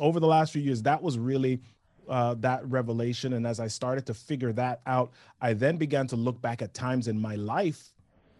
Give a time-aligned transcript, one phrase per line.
[0.00, 1.60] over the last few years, that was really
[2.08, 3.32] uh, that revelation.
[3.32, 6.74] And as I started to figure that out, I then began to look back at
[6.74, 7.92] times in my life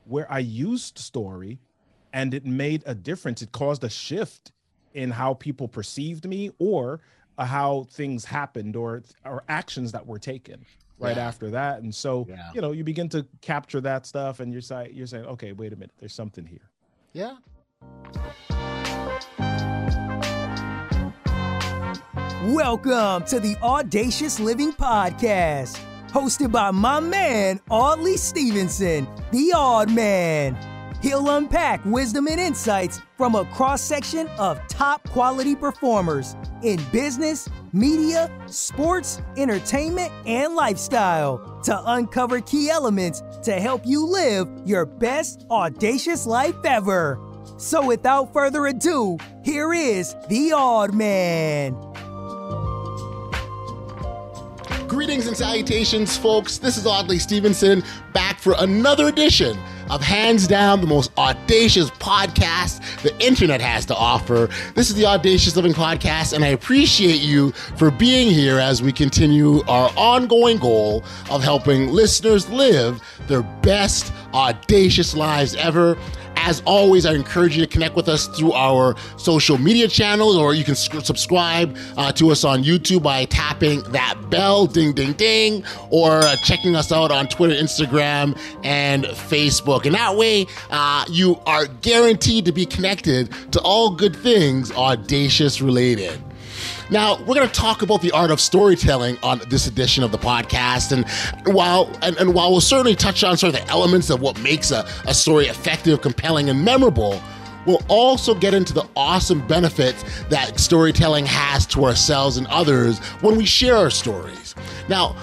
[0.05, 1.59] where I used story
[2.13, 3.43] and it made a difference.
[3.43, 4.53] It caused a shift
[4.95, 7.01] in how people perceived me or
[7.39, 10.65] uh, how things happened or or actions that were taken
[10.99, 11.27] right yeah.
[11.27, 11.83] after that.
[11.83, 12.51] And so, yeah.
[12.55, 15.73] you know, you begin to capture that stuff and you're saying, you're saying, okay, wait
[15.73, 16.71] a minute, there's something here.
[17.13, 17.37] Yeah.
[22.47, 30.57] Welcome to the Audacious Living Podcast, hosted by my man, Audley Stevenson, the Odd Man.
[31.03, 37.49] He'll unpack wisdom and insights from a cross section of top quality performers in business,
[37.73, 45.45] media, sports, entertainment, and lifestyle to uncover key elements to help you live your best
[45.51, 47.21] audacious life ever.
[47.59, 51.75] So, without further ado, here is the Odd Man.
[54.89, 56.59] Greetings and salutations, folks.
[56.59, 59.59] This is Audley Stevenson back for another edition
[59.91, 64.49] of hands down the most audacious podcast the internet has to offer.
[64.77, 68.93] This is the Audacious Living Podcast, and I appreciate you for being here as we
[68.93, 75.99] continue our ongoing goal of helping listeners live their best audacious lives ever.
[76.47, 80.55] As always, I encourage you to connect with us through our social media channels, or
[80.55, 85.65] you can subscribe uh, to us on YouTube by tapping that bell, ding, ding, ding,
[85.91, 89.87] or uh, checking us out on Twitter, Instagram, and Facebook.
[89.87, 95.61] And that way, uh, you are guaranteed to be connected to all good things audacious
[95.61, 96.23] related.
[96.91, 100.19] Now, we're going to talk about the art of storytelling on this edition of the
[100.19, 100.93] podcast.
[100.93, 104.41] And while and, and while we'll certainly touch on sort of the elements of what
[104.41, 107.21] makes a, a story effective, compelling, and memorable,
[107.67, 113.37] we'll also get into the awesome benefits that storytelling has to ourselves and others when
[113.37, 114.55] we share our stories.
[114.89, 115.17] Now,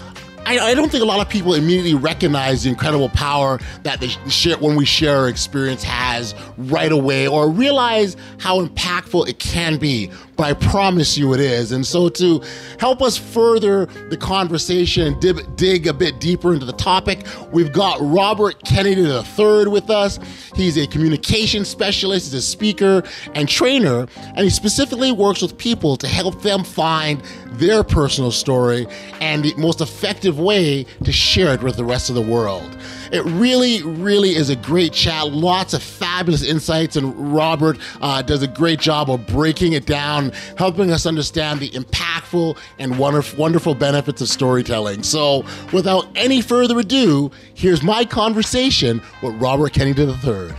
[0.46, 4.10] I, I, don't think a lot of people immediately recognize the incredible power that they
[4.30, 9.78] share when we share our experience has right away or realize how impactful it can
[9.78, 11.72] be but I promise you it is.
[11.72, 12.42] And so, to
[12.80, 17.72] help us further the conversation and dib- dig a bit deeper into the topic, we've
[17.72, 20.20] got Robert Kennedy III with us.
[20.56, 25.98] He's a communication specialist, he's a speaker and trainer, and he specifically works with people
[25.98, 27.22] to help them find
[27.54, 28.88] their personal story
[29.22, 32.78] and the most effective way to share it with the rest of the world.
[33.14, 35.28] It really, really is a great chat.
[35.32, 40.32] Lots of fabulous insights, and Robert uh, does a great job of breaking it down,
[40.58, 45.04] helping us understand the impactful and wonderful, wonderful benefits of storytelling.
[45.04, 50.50] So, without any further ado, here's my conversation with Robert Kennedy III.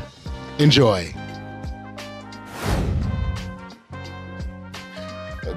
[0.60, 1.12] Enjoy.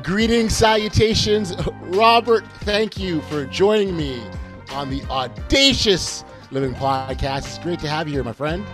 [0.02, 1.54] Greetings, salutations.
[1.82, 4.24] Robert, thank you for joining me
[4.72, 7.40] on the audacious Living Podcast.
[7.40, 8.66] It's great to have you here, my friend.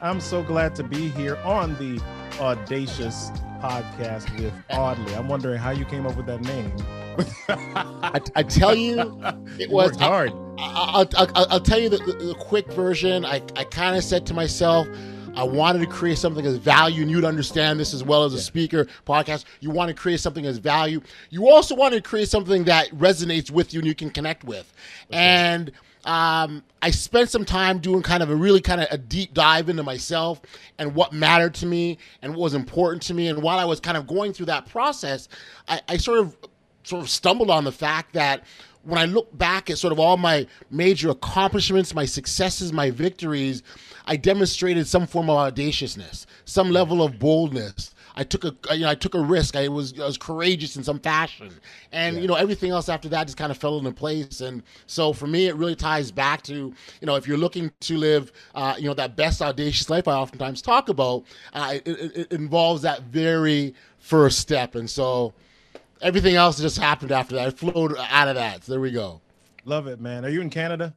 [0.00, 2.00] I'm so glad to be here on the
[2.40, 5.14] Audacious Podcast with Audley.
[5.14, 6.72] I'm wondering how you came up with that name.
[7.48, 9.00] I, I, tell you,
[9.58, 10.32] it was hard.
[10.58, 11.06] I,
[11.50, 13.26] will tell you the, the, the, quick version.
[13.26, 14.88] I, I kind of said to myself,
[15.34, 18.36] I wanted to create something as value, and you'd understand this as well as a
[18.36, 18.42] yeah.
[18.42, 19.44] speaker podcast.
[19.60, 21.02] You want to create something as value.
[21.28, 24.72] You also want to create something that resonates with you and you can connect with.
[25.10, 25.18] Okay.
[25.18, 25.72] And
[26.04, 29.68] um, I spent some time doing kind of a really kind of a deep dive
[29.68, 30.40] into myself
[30.78, 33.28] and what mattered to me and what was important to me.
[33.28, 35.28] And while I was kind of going through that process,
[35.68, 36.36] I, I sort of
[36.82, 38.44] sort of stumbled on the fact that
[38.82, 43.62] when I look back at sort of all my major accomplishments, my successes, my victories,
[44.06, 48.90] I demonstrated some form of audaciousness, some level of boldness, I took a you know
[48.90, 49.56] I took a risk.
[49.56, 51.50] I was I was courageous in some fashion,
[51.92, 52.22] and yeah.
[52.22, 54.40] you know everything else after that just kind of fell into place.
[54.40, 57.96] And so for me, it really ties back to you know if you're looking to
[57.96, 62.32] live uh, you know that best audacious life I oftentimes talk about, uh, it, it,
[62.32, 64.74] involves that very first step.
[64.74, 65.32] And so
[66.02, 67.46] everything else just happened after that.
[67.46, 68.64] I flowed out of that.
[68.64, 69.20] So there we go.
[69.64, 70.24] Love it, man.
[70.24, 70.94] Are you in Canada?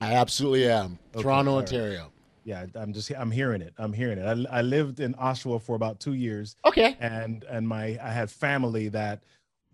[0.00, 0.98] I absolutely am.
[1.14, 2.13] Okay, Toronto, Ontario
[2.44, 5.76] yeah i'm just i'm hearing it i'm hearing it I, I lived in oshawa for
[5.76, 9.22] about two years okay and and my i had family that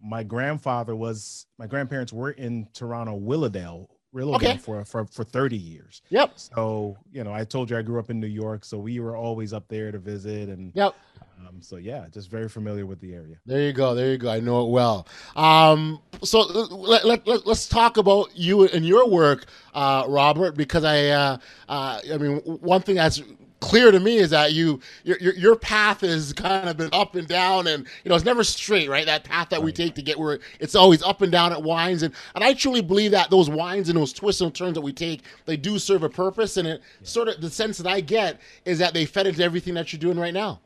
[0.02, 4.58] my grandfather was my grandparents were in toronto willowdale Willowdale okay.
[4.58, 6.02] for, for for 30 years.
[6.10, 6.32] Yep.
[6.36, 9.16] So, you know, I told you I grew up in New York, so we were
[9.16, 10.94] always up there to visit and Yep.
[11.46, 13.36] Um, so yeah, just very familiar with the area.
[13.46, 13.94] There you go.
[13.94, 14.30] There you go.
[14.30, 15.06] I know it well.
[15.36, 20.84] Um, so let, let, let, us talk about you and your work, uh, Robert, because
[20.84, 21.38] I, uh,
[21.68, 23.22] uh, I mean, one thing that's
[23.60, 27.14] clear to me is that you your, your, your path has kind of been up
[27.14, 30.00] and down and you know it's never straight right that path that we take to
[30.00, 33.28] get where it's always up and down at winds and and i truly believe that
[33.28, 36.56] those winds and those twists and turns that we take they do serve a purpose
[36.56, 37.06] and it yeah.
[37.06, 40.00] sort of the sense that i get is that they fed into everything that you're
[40.00, 40.58] doing right now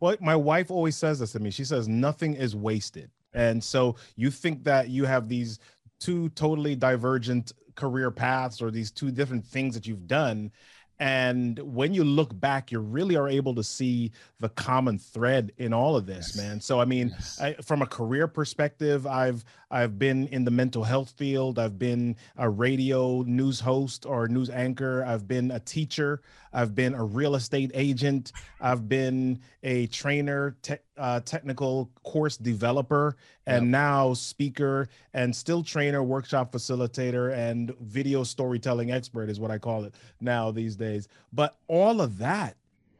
[0.00, 1.50] well my wife always says this to me.
[1.50, 3.10] She says nothing is wasted.
[3.34, 5.58] And so you think that you have these
[6.00, 10.50] two totally divergent career paths or these two different things that you've done.
[10.98, 15.74] And when you look back you really are able to see the common thread in
[15.74, 16.36] all of this yes.
[16.36, 16.60] man.
[16.60, 17.38] So i mean yes.
[17.38, 21.58] I, from a career perspective i've i've been in the mental health field.
[21.58, 25.04] I've been a radio news host or news anchor.
[25.04, 26.22] I've been a teacher
[26.56, 33.16] i've been a real estate agent i've been a trainer te- uh, technical course developer
[33.46, 33.70] and yep.
[33.70, 39.84] now speaker and still trainer workshop facilitator and video storytelling expert is what i call
[39.84, 42.56] it now these days but all of that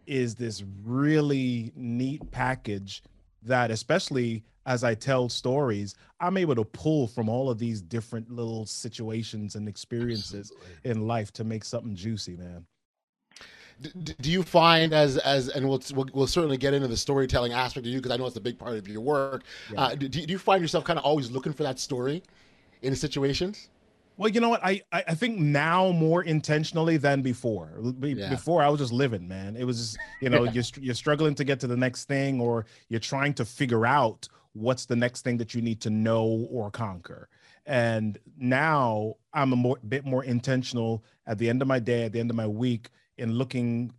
[0.06, 3.02] is this really neat package
[3.42, 8.30] that especially as i tell stories i'm able to pull from all of these different
[8.30, 10.90] little situations and experiences Absolutely.
[10.90, 12.66] in life to make something juicy man
[14.20, 17.86] do you find as as and we'll, we'll, we'll certainly get into the storytelling aspect
[17.86, 19.44] of you because I know it's a big part of your work.
[19.72, 19.80] Yeah.
[19.80, 22.22] Uh, do, do you find yourself kind of always looking for that story
[22.82, 23.68] in situations?
[24.16, 24.64] Well, you know what?
[24.64, 27.78] I I think now more intentionally than before.
[28.00, 28.30] Yeah.
[28.30, 29.56] Before I was just living, man.
[29.56, 32.64] It was just, you know you're you're struggling to get to the next thing, or
[32.88, 36.70] you're trying to figure out what's the next thing that you need to know or
[36.70, 37.28] conquer.
[37.66, 42.12] And now I'm a more, bit more intentional at the end of my day, at
[42.12, 43.92] the end of my week, in looking,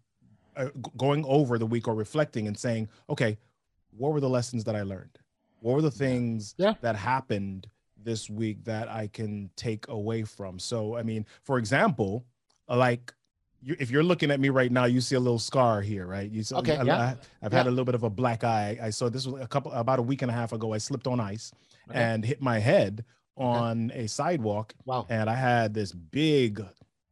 [0.55, 3.37] uh, going over the week or reflecting and saying, okay,
[3.91, 5.17] what were the lessons that I learned?
[5.59, 6.75] What were the things yeah.
[6.81, 7.67] that happened
[8.03, 10.59] this week that I can take away from?
[10.59, 12.25] So, I mean, for example,
[12.69, 13.13] like
[13.61, 16.29] you, if you're looking at me right now, you see a little scar here, right?
[16.29, 16.95] You saw, okay, I, yeah.
[16.95, 17.05] I,
[17.41, 17.57] have yeah.
[17.57, 18.77] had a little bit of a black eye.
[18.81, 20.73] I saw this was a couple about a week and a half ago.
[20.73, 21.51] I slipped on ice
[21.89, 21.99] okay.
[21.99, 23.03] and hit my head
[23.35, 24.05] on okay.
[24.05, 24.73] a sidewalk.
[24.85, 25.05] Wow.
[25.09, 26.63] And I had this big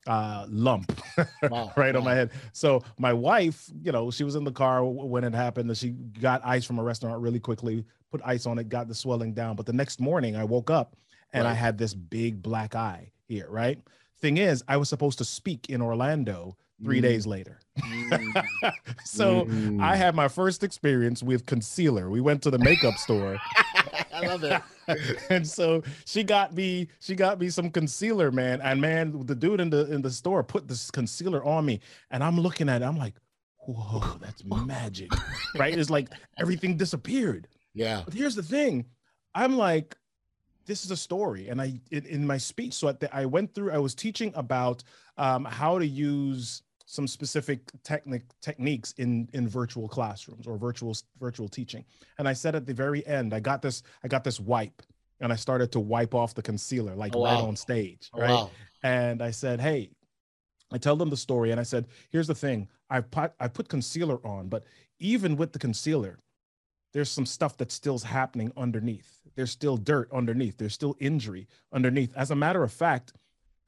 [0.07, 1.01] uh, lump
[1.49, 1.71] wow.
[1.75, 1.99] right wow.
[1.99, 2.31] on my head.
[2.53, 5.69] So my wife, you know, she was in the car when it happened.
[5.69, 8.95] And she got ice from a restaurant really quickly, put ice on it, got the
[8.95, 9.55] swelling down.
[9.55, 10.95] But the next morning, I woke up
[11.33, 11.51] and right.
[11.51, 13.47] I had this big black eye here.
[13.49, 13.79] Right.
[14.19, 17.03] Thing is, I was supposed to speak in Orlando three mm.
[17.03, 17.59] days later.
[17.79, 18.45] Mm.
[19.05, 19.81] so mm.
[19.81, 22.09] I had my first experience with concealer.
[22.09, 23.37] We went to the makeup store.
[24.13, 24.61] I love it.
[25.29, 28.61] and so she got me she got me some concealer man.
[28.61, 31.79] And man the dude in the in the store put this concealer on me
[32.11, 32.85] and i'm looking at it.
[32.85, 33.15] I'm like
[33.57, 35.11] whoa that's magic.
[35.57, 35.77] Right?
[35.77, 37.47] It's like everything disappeared.
[37.73, 38.01] Yeah.
[38.03, 38.85] But here's the thing.
[39.33, 39.95] I'm like
[40.65, 43.77] this is a story and i in, in my speech so I went through i
[43.77, 44.83] was teaching about
[45.17, 51.49] um, how to use some specific technic techniques in in virtual classrooms or virtual virtual
[51.49, 51.83] teaching.
[52.19, 54.81] And i said at the very end i got this i got this wipe
[55.19, 57.35] and i started to wipe off the concealer like oh, wow.
[57.35, 58.29] right on stage oh, right?
[58.29, 58.51] wow.
[58.83, 59.89] and i said hey
[60.71, 62.67] i tell them the story and i said here's the thing.
[62.89, 64.63] I put i put concealer on but
[64.99, 66.19] even with the concealer
[66.93, 69.19] there's some stuff that's still happening underneath.
[69.35, 70.57] There's still dirt underneath.
[70.57, 72.15] There's still injury underneath.
[72.15, 73.13] As a matter of fact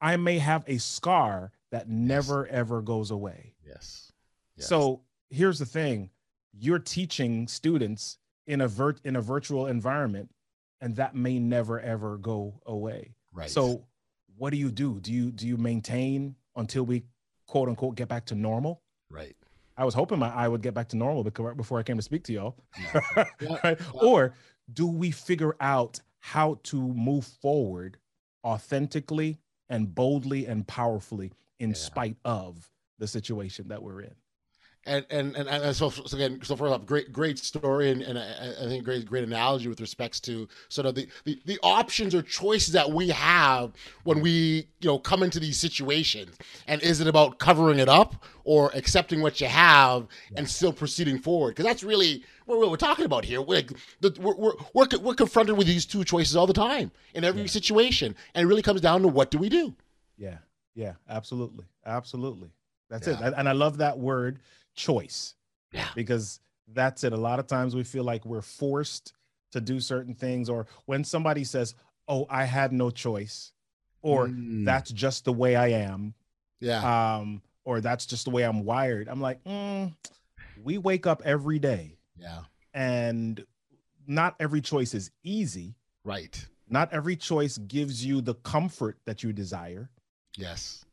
[0.00, 2.54] i may have a scar that never yes.
[2.54, 3.54] ever goes away.
[3.66, 4.12] Yes.
[4.56, 4.68] yes.
[4.68, 6.10] So here's the thing:
[6.52, 10.30] you're teaching students in a vert in a virtual environment,
[10.80, 13.14] and that may never ever go away.
[13.32, 13.50] Right.
[13.50, 13.84] So
[14.36, 15.00] what do you do?
[15.00, 17.04] Do you do you maintain until we
[17.46, 18.82] quote unquote get back to normal?
[19.10, 19.36] Right.
[19.76, 22.24] I was hoping my eye would get back to normal before I came to speak
[22.24, 22.56] to y'all.
[23.62, 23.78] right?
[23.92, 24.34] Or
[24.74, 27.96] do we figure out how to move forward
[28.44, 29.38] authentically
[29.68, 31.76] and boldly and powerfully in yeah.
[31.76, 34.14] spite of the situation that we're in.
[34.86, 38.18] And and and, and so, so, again, so first off, great great story, and, and
[38.18, 42.14] I, I, think great great analogy with respects to sort of the, the the options
[42.14, 43.72] or choices that we have
[44.04, 46.38] when we you know come into these situations.
[46.68, 51.18] And is it about covering it up or accepting what you have and still proceeding
[51.18, 51.50] forward?
[51.50, 53.42] Because that's really what we're talking about here.
[53.42, 53.64] We're,
[54.00, 57.48] we're, we're, we're, we're confronted with these two choices all the time in every yeah.
[57.48, 59.74] situation, and it really comes down to what do we do?
[60.16, 60.38] Yeah.
[60.78, 61.64] Yeah, absolutely.
[61.84, 62.50] Absolutely.
[62.88, 63.26] That's yeah.
[63.26, 63.34] it.
[63.36, 64.38] And I love that word
[64.76, 65.34] choice.
[65.72, 65.88] Yeah.
[65.96, 66.38] Because
[66.72, 67.12] that's it.
[67.12, 69.12] A lot of times we feel like we're forced
[69.50, 71.74] to do certain things, or when somebody says,
[72.06, 73.52] Oh, I had no choice,
[74.02, 74.64] or mm.
[74.64, 76.14] that's just the way I am.
[76.60, 77.16] Yeah.
[77.16, 79.08] Um, or that's just the way I'm wired.
[79.08, 79.92] I'm like, mm,
[80.62, 81.98] we wake up every day.
[82.16, 82.42] Yeah.
[82.72, 83.44] And
[84.06, 85.74] not every choice is easy.
[86.04, 86.46] Right.
[86.68, 89.90] Not every choice gives you the comfort that you desire.
[90.38, 90.84] Yes.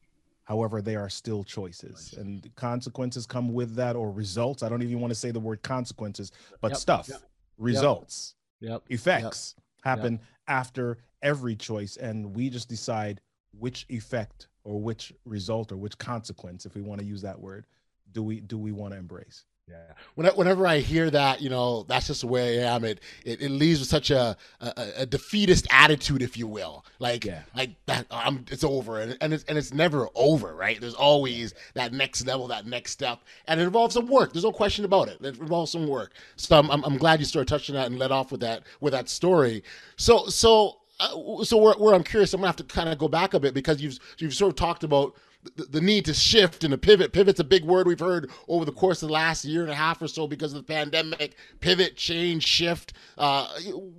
[0.44, 4.62] However, they are still choices, and consequences come with that, or results.
[4.62, 7.22] I don't even want to say the word consequences, but Yep, stuff, yep,
[7.58, 8.84] results, Yep.
[8.90, 13.22] effects happen after every choice, and we just decide
[13.58, 17.66] which effect or which result or which consequence, if we want to use that word,
[18.12, 19.46] do we do we want to embrace?
[19.68, 19.94] Yeah.
[20.14, 22.84] Whenever I hear that, you know, that's just the way I am.
[22.84, 26.86] It it, it leaves with such a, a a defeatist attitude, if you will.
[27.00, 27.42] Like Yeah.
[27.56, 28.06] like that.
[28.12, 30.80] I'm it's over, and and it's and it's never over, right?
[30.80, 34.34] There's always that next level, that next step, and it involves some work.
[34.34, 35.20] There's no question about it.
[35.22, 36.14] It involves some work.
[36.36, 38.94] So I'm I'm, I'm glad you started touching that and let off with that with
[38.94, 39.64] that story.
[39.98, 40.78] So so.
[40.98, 43.40] Uh, so where, where I'm curious, I'm gonna have to kind of go back a
[43.42, 45.14] bit because you've you've sort of talked about
[45.56, 47.14] the, the need to shift and to pivot.
[47.14, 49.76] Pivot's a big word we've heard over the course of the last year and a
[49.76, 51.36] half or so because of the pandemic.
[51.60, 52.94] Pivot, change, shift.
[53.18, 53.48] Uh,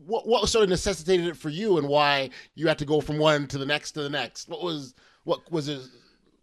[0.05, 3.19] what what sort of necessitated it for you, and why you had to go from
[3.19, 4.49] one to the next to the next?
[4.49, 5.81] What was what was it?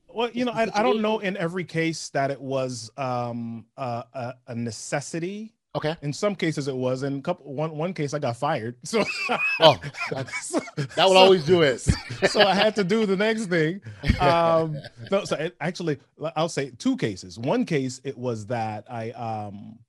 [0.08, 4.04] Well, you know, I, I don't know in every case that it was um, a,
[4.14, 5.56] a, a necessity.
[5.76, 5.96] Okay.
[6.04, 7.02] In some cases, it was.
[7.04, 8.76] In couple one one case, I got fired.
[8.84, 9.04] So,
[9.60, 9.80] Oh,
[10.12, 10.28] that,
[10.96, 11.80] that will always do it.
[12.30, 13.82] so I had to do the next thing.
[14.20, 14.78] Um,
[15.12, 15.98] no, so it, actually,
[16.36, 17.40] I'll say two cases.
[17.40, 19.80] One case, it was that I um,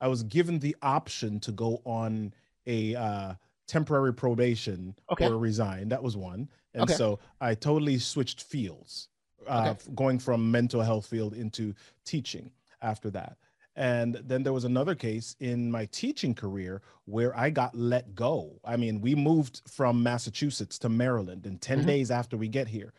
[0.00, 2.34] I was given the option to go on
[2.66, 3.34] a uh,
[3.66, 5.26] temporary probation Okay.
[5.26, 5.88] or resign.
[5.88, 6.94] That was one, and Okay.
[6.94, 9.08] so I totally switched fields,
[9.48, 9.94] uh, Okay.
[9.94, 12.50] going from mental health field into teaching
[12.82, 13.38] after that.
[13.76, 18.60] And then there was another case in my teaching career where I got let go.
[18.64, 21.86] I mean, we moved from Massachusetts to Maryland, and 10 Mhm.
[21.86, 22.92] days after we get here,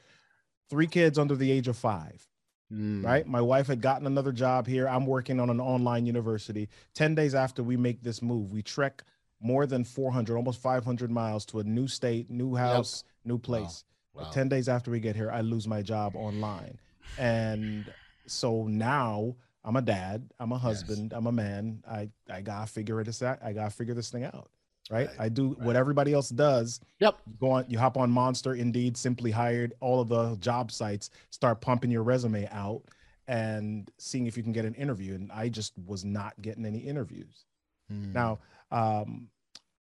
[0.69, 2.27] three kids under the age of five,
[2.73, 3.05] Mm.
[3.05, 3.25] right?
[3.25, 4.87] My wife had gotten another job here.
[4.87, 6.67] I'm working on an online university.
[6.93, 9.03] 10 days after we make this move, we trek
[9.39, 13.85] more than 400, almost 500 miles to a new state, new house, new place.
[14.13, 14.29] Wow.
[14.31, 16.79] 10 days after we get here, I lose my job online.
[17.17, 17.85] And
[18.25, 21.83] so now I'm a dad, I'm a husband, I'm a man.
[21.89, 23.39] I, I gotta figure this out.
[23.43, 24.49] I gotta figure this thing out.
[24.91, 25.07] Right.
[25.07, 26.79] Right, I do what everybody else does.
[26.99, 27.17] Yep.
[27.25, 31.09] You go on, you hop on Monster, Indeed, Simply Hired, all of the job sites,
[31.31, 32.83] start pumping your resume out
[33.27, 35.15] and seeing if you can get an interview.
[35.15, 37.45] And I just was not getting any interviews.
[37.91, 38.13] Mm.
[38.13, 38.37] Now,
[38.71, 39.29] um,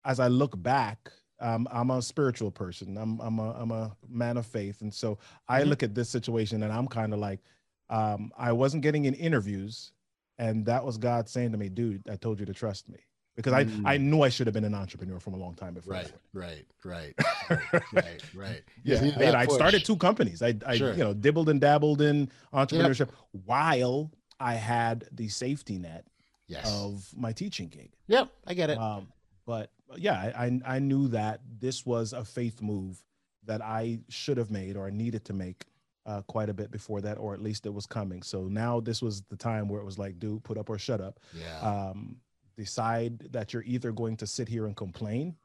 [0.03, 2.97] as I look back, um, I'm a spiritual person.
[2.97, 5.67] I'm I'm a I'm a man of faith, and so I Mhm.
[5.67, 7.41] look at this situation and I'm kind of like,
[7.89, 9.91] um, I wasn't getting in interviews,
[10.37, 12.99] and that was God saying to me, "Dude, I told you to trust me,"
[13.35, 15.93] because I I knew I should have been an entrepreneur from a long time before.
[15.93, 17.13] Right, right, right,
[17.93, 18.61] right, right.
[18.83, 20.41] Yeah, need I, started two companies.
[20.41, 20.93] I, I Sure.
[20.93, 23.09] you know dibbled and dabbled in entrepreneurship
[23.45, 26.05] while I had the safety net
[26.47, 26.71] Yes.
[26.71, 27.91] of my teaching gig.
[28.07, 28.77] Yep, I get it.
[28.77, 29.07] Um,
[29.47, 33.03] but yeah, I, I I knew that this was a faith move
[33.45, 35.65] that I should have made or I needed to make
[36.05, 38.21] uh, quite a bit before that, or at least it was coming.
[38.21, 41.01] So now this was the time where it was like, dude, put up or shut
[41.01, 41.19] up.
[41.33, 41.59] yeah.
[41.59, 42.17] Um,
[42.57, 45.35] decide that you're either going to sit here and complain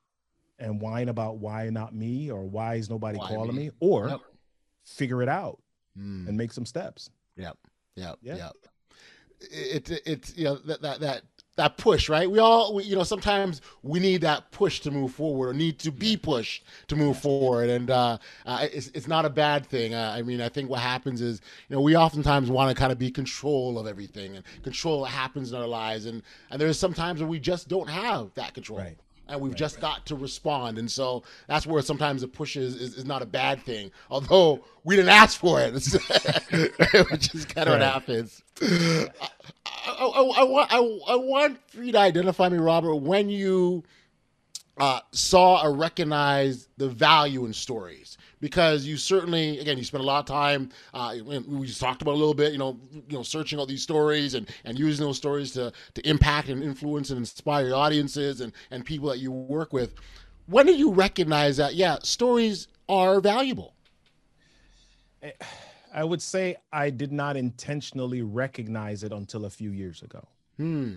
[0.60, 3.64] and whine about why not me or why is nobody Why calling me?
[3.64, 4.20] me, or Yep.
[4.84, 5.60] figure it out
[5.98, 6.28] Mm.
[6.28, 7.10] and make some steps.
[7.36, 7.56] Yep.
[7.96, 8.18] Yep.
[8.22, 8.36] Yeah.
[8.36, 8.52] Yep.
[9.40, 11.22] It, it, it's you know that that that
[11.60, 12.30] that push, right?
[12.30, 15.78] We all we, you know sometimes we need that push to move forward, or need
[15.80, 19.94] to be pushed to move forward, and uh, uh, it's it's not a bad thing.
[19.94, 22.90] Uh, I mean, I think what happens is you know we oftentimes want to kind
[22.90, 26.78] of be control of everything and control what happens in our lives, and and there's
[26.78, 28.78] some times where we just don't have that control.
[28.78, 28.96] Right.
[29.28, 32.96] And we've just got to respond, and so that's where sometimes the push is, is,
[32.96, 33.92] is not a bad thing.
[34.10, 35.72] Although we didn't ask for it,
[37.12, 38.42] which is kind of what happens.
[39.99, 43.85] I, I, I, I want for you to identify me, Robert, when you
[44.78, 48.16] uh, saw or recognized the value in stories.
[48.40, 51.14] Because you certainly again you spent a lot of time uh,
[51.47, 54.32] we just talked about a little bit you know you know searching all these stories
[54.35, 58.54] and and using those stories to to impact and influence and inspire your audiences and
[58.70, 59.94] and people that you work with.
[60.47, 63.75] When did you recognize that yeah stories are valuable
[65.92, 70.26] I would say I did not intentionally recognize it until a few years ago.
[70.56, 70.94] hmm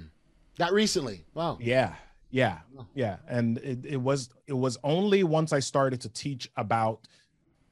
[0.57, 1.95] that recently wow Yeah,
[2.29, 2.59] yeah,
[2.93, 3.17] yeah.
[3.27, 7.07] And it, it was it was only once I started to teach about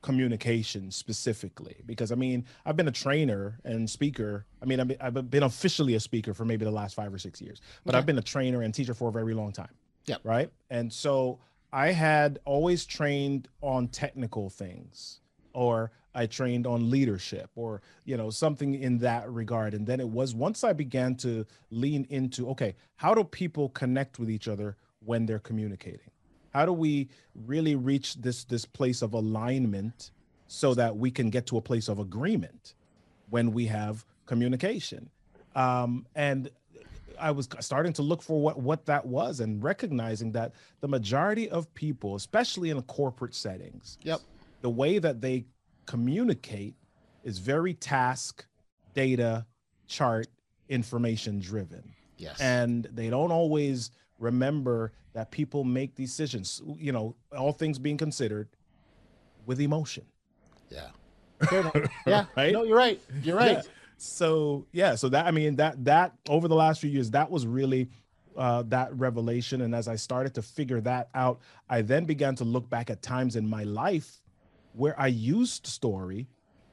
[0.01, 4.45] communication specifically because I mean I've been a trainer and speaker.
[4.61, 7.19] I mean I've been, I've been officially a speaker for maybe the last five or
[7.19, 7.99] six years, but Okay.
[7.99, 9.73] I've been a trainer and teacher for a very long time.
[10.05, 10.17] Yeah.
[10.23, 10.49] Right.
[10.71, 11.39] And so
[11.71, 15.19] I had always trained on technical things
[15.53, 20.07] or I trained on leadership or you know something in that regard and then it
[20.09, 24.75] was once I began to lean into okay how do people connect with each other
[25.05, 26.11] when they're communicating
[26.53, 27.09] how do we
[27.45, 30.11] really reach this this place of alignment
[30.47, 32.75] so that we can get to a place of agreement
[33.29, 35.09] when we have communication.
[35.55, 36.49] Um, and
[37.19, 40.51] I was starting to look for what what that was and recognizing that
[40.81, 44.19] the majority of people, especially in corporate settings, Yep.
[44.61, 45.45] the way that they
[45.91, 46.73] communicate
[47.25, 48.45] is very task,
[48.93, 49.45] data,
[49.87, 50.27] chart,
[50.69, 51.83] information driven.
[52.17, 52.39] Yes.
[52.39, 58.47] And they don't always remember that people make decisions, you know, all things being considered
[59.45, 60.05] with emotion.
[60.69, 60.87] yeah.
[62.07, 62.25] Yeah.
[62.37, 62.53] Right?
[62.53, 63.01] No, you're right.
[63.21, 63.57] You're right.
[63.57, 63.61] Yeah.
[63.97, 67.45] So yeah, so that I mean that that over the last few years, that was
[67.45, 67.89] really
[68.37, 69.61] uh, that revelation.
[69.61, 73.01] And as I started to figure that out, I then began to look back at
[73.01, 74.20] times in my life
[74.73, 76.27] where I used story,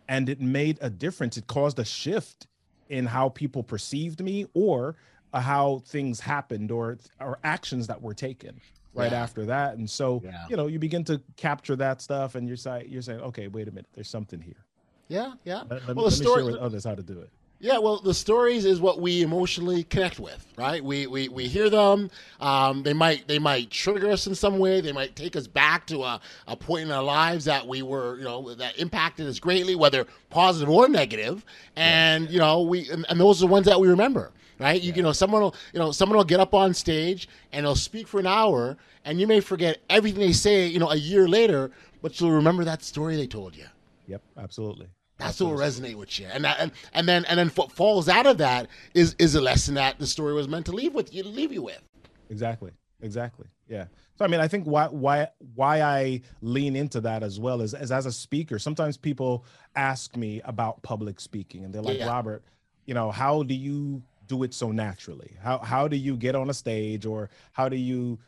[0.08, 1.36] and it made a difference.
[1.36, 2.46] It caused a shift
[2.88, 4.96] in how people perceived me, or
[5.32, 8.60] uh, how things happened, or or actions that were taken
[8.94, 9.22] right Yeah.
[9.22, 9.76] after that.
[9.76, 10.46] And so Yeah.
[10.48, 13.68] you know, you begin to capture that stuff, and you're saying you're saying, okay, wait
[13.68, 14.64] a minute, there's something here.
[15.08, 15.34] Yeah.
[15.44, 15.62] Yeah.
[15.68, 16.42] Let, let well, me, the let me story.
[16.42, 17.30] share with others how to do it.
[17.60, 20.82] Yeah, well, the stories is what we emotionally connect with, right?
[20.82, 22.08] We we, we hear them.
[22.40, 24.80] Um, they might they might trigger us in some way.
[24.80, 28.16] They might take us back to a, a point in our lives that we were,
[28.18, 31.44] you know, that impacted us greatly, whether positive or negative.
[31.74, 34.80] And you know, we and, and those are the ones that we remember, right?
[34.80, 37.74] You, you know, someone will you know someone will get up on stage and they'll
[37.74, 41.26] speak for an hour, and you may forget everything they say, you know, a year
[41.26, 41.72] later,
[42.02, 43.66] but you'll remember that story they told you.
[44.06, 44.86] Yep, absolutely.
[45.18, 48.08] That's what will resonate with you, and that, and and then and then what falls
[48.08, 51.12] out of that is is a lesson that the story was meant to leave with
[51.12, 51.82] you, leave you with.
[52.30, 52.70] Exactly.
[53.00, 53.46] Exactly.
[53.68, 53.86] Yeah.
[54.16, 57.74] So I mean, I think why why why I lean into that as well is
[57.74, 58.58] as as a speaker.
[58.58, 59.44] Sometimes people
[59.76, 62.08] ask me about public speaking, and they're like, Yeah.
[62.08, 62.42] Robert,
[62.86, 65.36] you know, how do you do it so naturally?
[65.40, 68.18] How how do you get on a stage, or how do you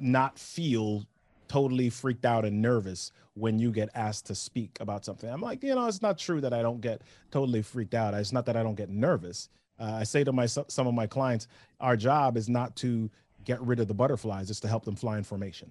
[0.00, 1.06] not feel
[1.48, 5.28] totally freaked out and nervous when you get asked to speak about something?
[5.28, 8.14] I'm like, you know, it's not true that I don't get totally freaked out.
[8.14, 9.48] It's not that I don't get nervous.
[9.78, 11.48] Uh, I say to my some of my clients,
[11.80, 13.10] our job is not to
[13.44, 15.70] get rid of the butterflies; it's to help them fly in formation.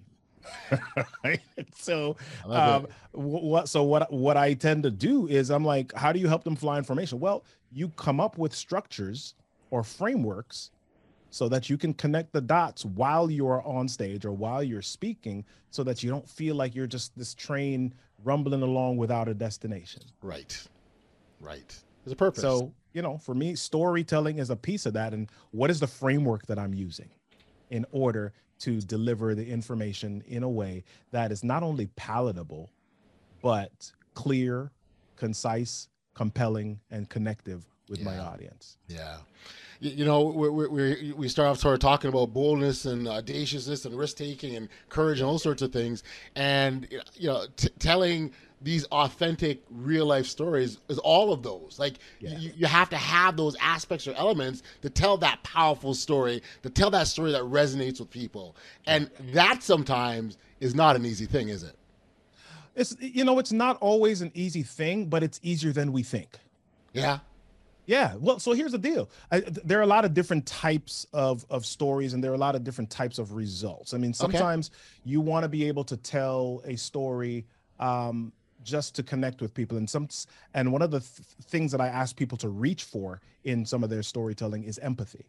[1.24, 1.40] right?
[1.74, 2.16] So,
[2.46, 3.68] um, what?
[3.68, 4.12] So what?
[4.12, 6.84] What I tend to do is I'm like, how do you help them fly in
[6.84, 7.20] formation?
[7.20, 9.34] Well, you come up with structures
[9.70, 10.70] or frameworks
[11.30, 15.44] so that you can connect the dots while you're on stage or while you're speaking,
[15.70, 17.92] so that you don't feel like you're just this train
[18.24, 20.02] rumbling along without a destination.
[20.22, 20.66] Right,
[21.40, 21.76] right.
[22.04, 22.40] There's a purpose.
[22.40, 25.12] So, you know, for me, storytelling is a piece of that.
[25.12, 27.10] And what is the framework that I'm using
[27.70, 32.70] in order to deliver the information in a way that is not only palatable,
[33.42, 34.70] but clear,
[35.16, 38.76] concise, compelling, and connective with my audience?
[38.88, 39.16] yeah,
[39.80, 43.06] you, you know, we we we we start off sort of talking about boldness and
[43.06, 46.02] audaciousness and risk taking and courage and all sorts of things,
[46.34, 51.76] and you know, t- telling these authentic real life stories is all of those.
[51.78, 52.38] Like Yeah.
[52.38, 56.70] you, you have to have those aspects or elements to tell that powerful story, to
[56.70, 61.50] tell that story that resonates with people, and that sometimes is not an easy thing,
[61.50, 61.76] is it?
[62.74, 66.38] It's you know, it's not always an easy thing, but it's easier than we think.
[66.94, 67.18] Yeah.
[67.86, 68.14] Yeah.
[68.18, 69.08] Well, so here's the deal.
[69.30, 72.38] I, there are a lot of different types of of stories, and there are a
[72.38, 73.94] lot of different types of results.
[73.94, 74.70] I mean, sometimes
[75.04, 77.46] you want to be able to tell a story
[77.78, 78.32] um,
[78.64, 80.08] just to connect with people, and some
[80.54, 83.84] and one of the th- things that I ask people to reach for in some
[83.84, 85.26] of their storytelling is empathy,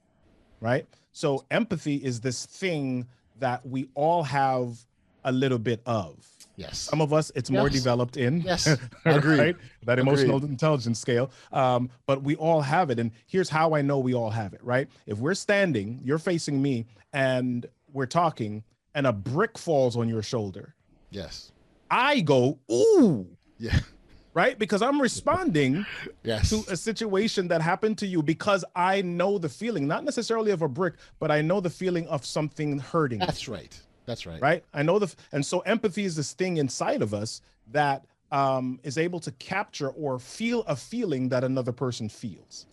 [0.59, 0.87] right?
[1.11, 3.07] So empathy is this thing
[3.39, 4.83] that we all have
[5.23, 6.15] a little bit of.
[6.55, 6.79] Yes.
[6.79, 8.41] Some of us, it's more developed in.
[8.41, 8.67] Yes.
[9.05, 9.39] Agreed.
[9.39, 9.55] right?
[9.85, 10.07] That Agreed.
[10.11, 11.29] emotional intelligence scale.
[11.53, 12.97] Um, but we all have it.
[12.97, 14.87] And here's how I know we all have it, right?
[15.05, 18.63] If we're standing, you're facing me, and we're talking,
[18.95, 20.73] and a brick falls on your shoulder,
[21.11, 21.51] Yes.
[21.91, 23.27] I go, ooh,
[23.59, 23.79] Yeah.
[24.33, 24.57] right?
[24.59, 25.85] Because I'm responding
[26.23, 26.49] Yes.
[26.49, 30.63] to a situation that happened to you because I know the feeling, not necessarily of
[30.63, 33.19] a brick, but I know the feeling of something hurting.
[33.19, 33.79] That's right.
[34.07, 34.41] That's right.
[34.41, 38.79] right i know the and so empathy is this thing inside of us that um
[38.83, 42.65] is able to capture or feel a feeling that another person feels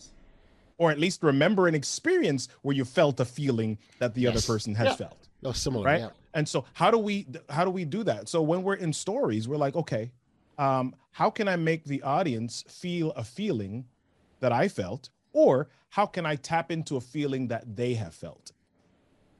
[0.77, 4.75] or at least remember an experience where you felt a feeling that the other person
[4.75, 4.95] has Yeah.
[4.95, 5.85] felt No, similar.
[5.85, 6.09] right Yeah.
[6.33, 9.47] and so how do we how do we do that so when we're in stories
[9.47, 10.11] we're like okay
[10.57, 13.85] um how can i make the audience feel a feeling
[14.41, 18.51] that i felt or how can i tap into a feeling that they have felt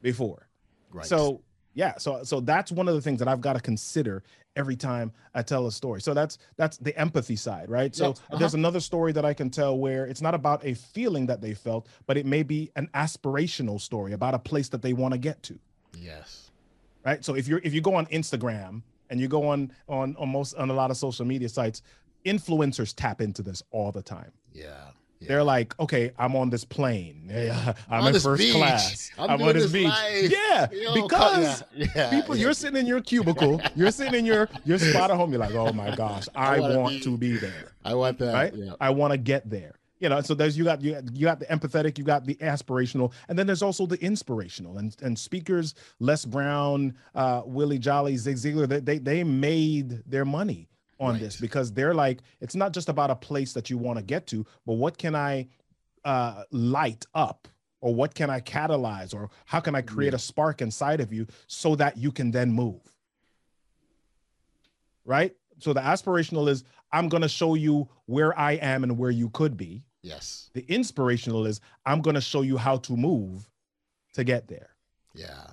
[0.02, 0.48] before
[0.92, 1.06] Right.
[1.08, 1.42] so
[1.76, 4.24] yeah, so so that's one of the things that I've got to consider
[4.56, 6.02] every time I tell a story.
[6.02, 7.94] So that's that's the empathy side, right?
[7.94, 8.38] So Yeah, uh-huh.
[8.38, 11.54] there's another story that I can tell where it's not about a feeling that they
[11.54, 15.18] felt, but it may be an aspirational story about a place that they want to
[15.18, 15.60] get to,
[15.98, 16.50] yes.
[17.06, 17.24] right?
[17.24, 20.70] So if you're if you go on Instagram and you go on on almost on
[20.70, 21.82] a lot of social media sites,
[22.26, 24.32] influencers tap into this all the time.
[24.54, 24.92] Yeah.
[25.26, 25.30] Yeah.
[25.30, 27.24] They're like, okay, I'm on this plane.
[27.36, 28.54] Yeah, I'm On in first beach.
[28.56, 29.12] class.
[29.18, 29.86] I'm I'm, on this beach.
[29.88, 30.32] life.
[30.32, 34.78] Yeah, You because yeah, people, you're sitting in your cubicle, you're sitting in your your
[34.78, 35.32] spot at home.
[35.32, 38.34] You're like, oh my gosh, I, wanna want be- to be there, I want that.
[38.34, 38.54] right?
[38.56, 38.74] Yeah.
[38.80, 39.76] I want to get there.
[40.00, 42.36] You know, so there's you got you got, you got the empathetic, you got the
[42.36, 44.78] aspirational, and then there's also the inspirational.
[44.78, 50.26] And and speakers, Les Brown, uh, Willie Jolley, Zig Ziglar, they they, they made their
[50.26, 50.68] money
[51.00, 51.22] on Right.
[51.22, 54.28] this because they're like, it's not just about a place that you want to get
[54.28, 55.48] to, but what can I
[56.04, 57.48] uh, light up
[57.82, 61.28] or what can I catalyze or how can I create a spark inside of you
[61.48, 62.82] so that you can then move?
[65.04, 65.36] Right?
[65.60, 69.30] So the aspirational is I'm going to show you where I am and where you
[69.30, 69.84] could be.
[70.02, 70.50] Yes.
[70.54, 73.50] The inspirational is I'm going to show you how to move
[74.14, 74.70] to get there.
[75.14, 75.48] Yeah.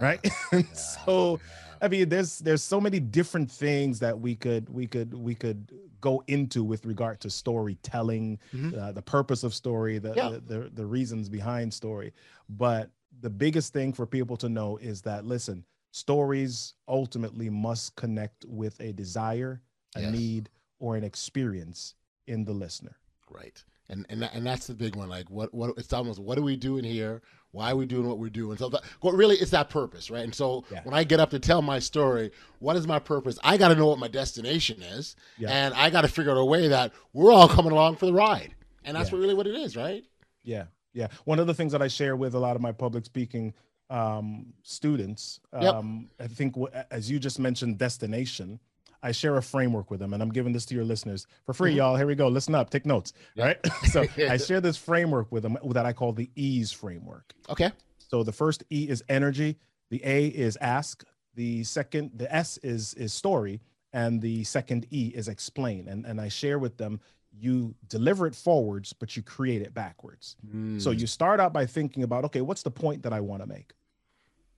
[0.00, 0.20] Right?
[0.74, 1.40] so
[1.80, 5.72] I mean there's there's so many different things that we could we could we could
[6.00, 8.76] go into with regard to storytelling, Mhm.
[8.76, 10.28] uh, the purpose of story, the, Yeah.
[10.30, 12.12] the the the reasons behind story.
[12.48, 12.90] But
[13.20, 18.80] the biggest thing for people to know is that listen, stories ultimately must connect with
[18.80, 19.62] a desire,
[19.96, 20.12] a Yes.
[20.12, 21.94] need, or an experience
[22.26, 22.96] in the listener.
[23.30, 23.62] Right.
[23.88, 25.08] And and and that's the big one.
[25.08, 27.22] Like what what it's almost what are we doing here?
[27.52, 28.56] Why are we doing what we're doing?
[28.56, 30.24] So that, well, really, it's that purpose, right?
[30.24, 30.80] And so Yeah.
[30.84, 33.38] when I get up to tell my story, what is my purpose?
[33.44, 35.50] I got to know what my destination is, Yeah.
[35.50, 38.12] and I got to figure out a way that we're all coming along for the
[38.12, 38.54] ride.
[38.84, 39.16] And that's Yeah.
[39.16, 40.02] what really what it is, right?
[40.42, 41.08] Yeah, yeah.
[41.24, 43.54] One of the things that I share with a lot of my public speaking
[43.90, 45.74] um, students, Yep.
[45.74, 46.56] um, I think,
[46.90, 48.58] as you just mentioned, destination.
[49.02, 51.72] I share a framework with them, and I'm giving this to your listeners for free,
[51.72, 51.76] Mhm.
[51.76, 51.96] y'all.
[51.96, 52.28] Here we go.
[52.28, 53.12] Listen up, take notes.
[53.36, 53.58] Right.
[53.90, 57.32] so I share this framework with them that I call the ease framework.
[57.48, 57.72] Okay.
[57.98, 59.58] So the first E is energy,
[59.90, 63.60] the A is ask, the second, the S is is story,
[63.92, 65.88] and the second E is explain.
[65.88, 67.00] And and I share with them,
[67.34, 70.36] you deliver it forwards, but you create it backwards.
[70.78, 71.00] So Mm.
[71.00, 73.72] you start out by thinking about, okay, what's the point that I want to make?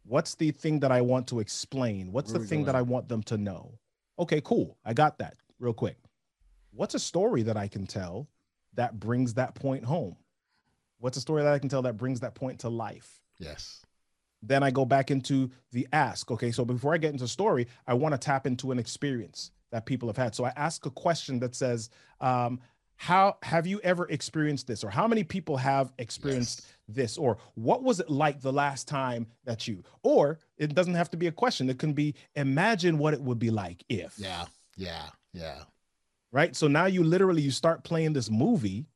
[0.07, 2.13] What's the thing that I want to explain?
[2.13, 2.75] What's Where the thing that?
[2.75, 3.79] I want them to know?
[4.19, 4.79] Okay, cool.
[4.85, 5.97] I got that real quick.
[6.71, 8.29] What's a story that I can tell
[8.75, 10.17] that brings that point home?
[10.99, 13.21] What's a story that I can tell that brings that point to life?
[13.39, 13.85] yes.
[14.47, 16.31] Then I go back into the ask.
[16.31, 19.87] Okay, so before I get into story, I want to tap into an experience that
[19.87, 20.35] people have had.
[20.35, 21.89] So I ask a question that says,
[22.21, 22.61] um,
[22.97, 27.83] "How have you ever experienced this?" Or "How many people have experienced this?" Or "What
[27.83, 31.33] was it like the last time that you?" Or it doesn't have to be a
[31.33, 31.69] question.
[31.71, 34.47] It can be, "Imagine what it would be like if." Yeah.
[34.77, 35.09] Yeah.
[35.33, 35.65] Yeah.
[36.33, 36.57] Right.
[36.57, 38.87] So now you literally you start playing this movie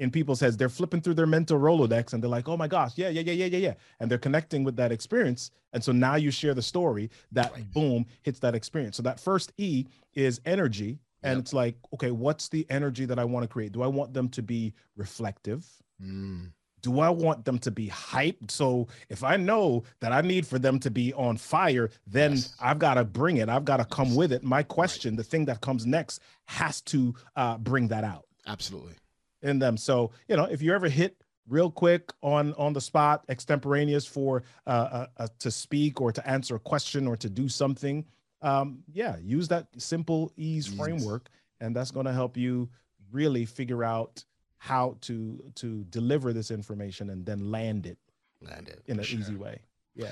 [0.00, 0.56] in people's heads.
[0.56, 3.32] They're flipping through their mental Rolodex and they're like, oh my gosh, yeah, yeah, yeah,
[3.34, 3.74] yeah, yeah, yeah.
[4.00, 5.50] And they're connecting with that experience.
[5.74, 7.70] And so now you share the story that Right.
[7.72, 8.96] boom hits that experience.
[8.96, 9.84] So that first E
[10.14, 10.98] is energy.
[11.22, 11.40] And Yep.
[11.40, 13.72] it's like, okay, what's the energy that I want to create?
[13.72, 15.66] Do I want them to be reflective?
[16.02, 16.52] Mm.
[16.82, 18.50] Do I want them to be hyped?
[18.50, 22.54] So if I know that I need for them to be on fire, then Yes.
[22.58, 23.50] I've got to bring it.
[23.50, 24.42] I've got to come with it.
[24.42, 28.94] My question, the thing that comes next, has to uh, bring that out Absolutely.
[29.42, 29.76] in them.
[29.76, 34.42] So you know, if you ever hit real quick on on the spot, extemporaneous for
[34.66, 38.06] uh, uh, uh, to speak or to answer a question or to do something,
[38.42, 40.78] um, yeah, use that simple ease Ease.
[40.78, 41.28] framework,
[41.60, 42.68] and that's going to help you
[43.12, 44.24] really figure out
[44.58, 47.98] how to to deliver this information and then land it
[48.42, 49.18] land it in an sure.
[49.20, 49.60] easy way.
[49.94, 50.06] Yeah.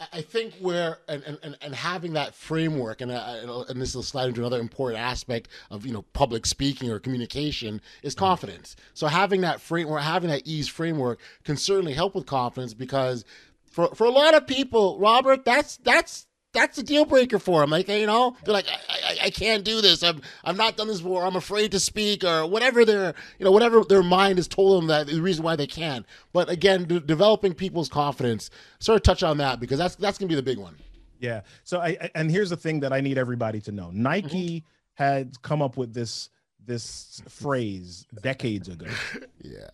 [0.00, 3.94] I- I think where and, and, and- and having that framework and uh, and this
[3.94, 8.24] will slide into another important aspect of you know public speaking or communication is Mm-hmm.
[8.24, 8.76] confidence.
[8.94, 13.24] So having that framework, having that ease framework can certainly help with confidence because
[13.66, 16.26] for for a lot of people, Robert, that's that's
[16.58, 17.70] that's a deal breaker for them.
[17.70, 20.02] Like you know, they're like, I, I, I can't do this.
[20.02, 21.24] I'm I've not done this before.
[21.24, 24.88] I'm afraid to speak or whatever their you know whatever their mind has told them
[24.88, 26.04] that the reason why they can.
[26.32, 28.50] But again, de- developing people's confidence.
[28.80, 30.76] Sort of touch on that because that's that's gonna be the big one.
[31.20, 31.42] Yeah.
[31.64, 33.90] So I, I and here's the thing that I need everybody to know.
[33.92, 35.02] Nike mm-hmm.
[35.02, 36.30] had come up with this
[36.64, 38.86] this phrase decades ago.
[39.40, 39.70] Yeah.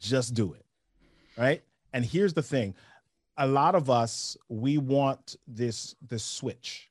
[0.00, 0.64] Just do it.
[1.36, 1.62] Right?
[1.92, 2.74] And here's the thing.
[3.38, 6.90] A lot of us we want this this switch.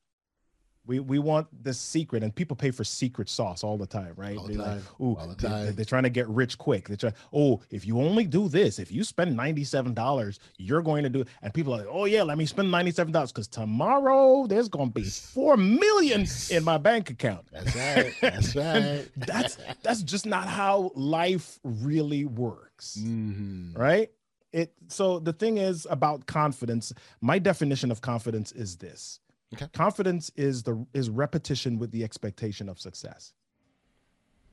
[0.86, 4.38] We we want this secret and people pay for secret sauce all the time, right?
[4.38, 4.84] All the They're like, time.
[5.02, 5.76] ooh, All the time.
[5.76, 6.88] They're trying to get rich quick.
[6.88, 11.10] They try, oh, if you only do this, if you spend $97, you're going to
[11.10, 11.28] do it.
[11.42, 15.04] And people are like, oh yeah, let me spend $97 because tomorrow there's gonna be
[15.34, 17.46] four million in my bank account.
[17.52, 18.14] That's right.
[18.22, 19.06] That's right.
[19.18, 24.10] That's that's just not how life really works hmm right
[24.54, 29.20] it so the thing is about confidence my definition of confidence is this
[29.54, 29.68] Okay.
[29.74, 33.32] Confidence is the is repetition with the expectation of success.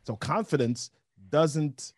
[0.05, 0.91] So confidence
[1.31, 1.95] doesn't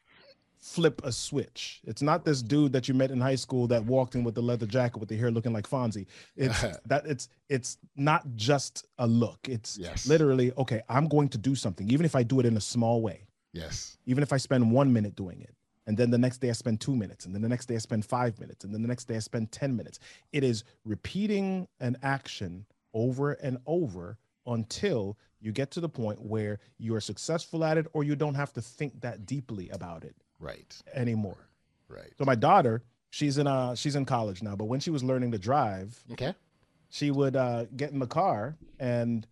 [0.59, 1.83] flip a switch.
[1.85, 4.41] It's not this dude that you met in high school that walked in with the
[4.41, 6.07] leather jacket with the hair looking like Fonzie.
[6.37, 9.41] It's that it's it's not just a look.
[9.47, 10.09] It's Yes.
[10.09, 10.81] literally okay.
[10.89, 13.27] I'm going to do something, even if I do it in a small way.
[13.53, 13.99] Yes.
[14.07, 15.55] Even if I spend one minute doing it,
[15.87, 17.79] and then the next day I spend two minutes, and then the next day I
[17.79, 19.99] spend five minutes, and then the next day I spend ten minutes.
[20.33, 26.59] It is repeating an action over and over until you get to the point where
[26.79, 30.15] you are successful at it, or you don't have to think that deeply about it
[30.39, 30.75] Right.
[30.95, 31.49] anymore.
[31.89, 32.13] Right.
[32.19, 35.33] So my daughter, she's in uh she's in college now, but when she was learning
[35.33, 36.35] to drive, Okay.
[36.89, 39.27] she would uh get in the car and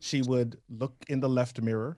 [0.00, 1.96] she would look in the left mirror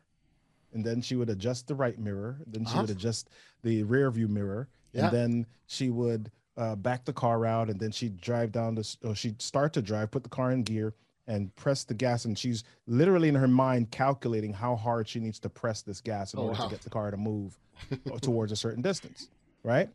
[0.72, 2.82] and then she would adjust the right mirror then she Uh-huh.
[2.82, 3.30] would adjust
[3.62, 5.04] the rear view mirror Yeah.
[5.06, 8.96] and then she would uh, back the car out and then she'd drive down this
[9.04, 10.94] or she'd start to drive put the car in gear
[11.26, 15.38] and press the gas and she's literally in her mind calculating how hard she needs
[15.40, 16.68] to press this gas in Oh, order wow.
[16.68, 17.58] to get the car to move
[18.22, 19.28] towards a certain distance
[19.64, 19.90] right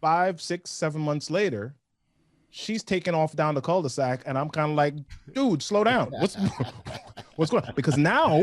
[0.00, 1.74] five six seven months later
[2.50, 4.94] she's taking off down the cul-de-sac and i'm kind of like
[5.32, 6.36] dude slow down what's
[7.36, 8.42] what's going on because now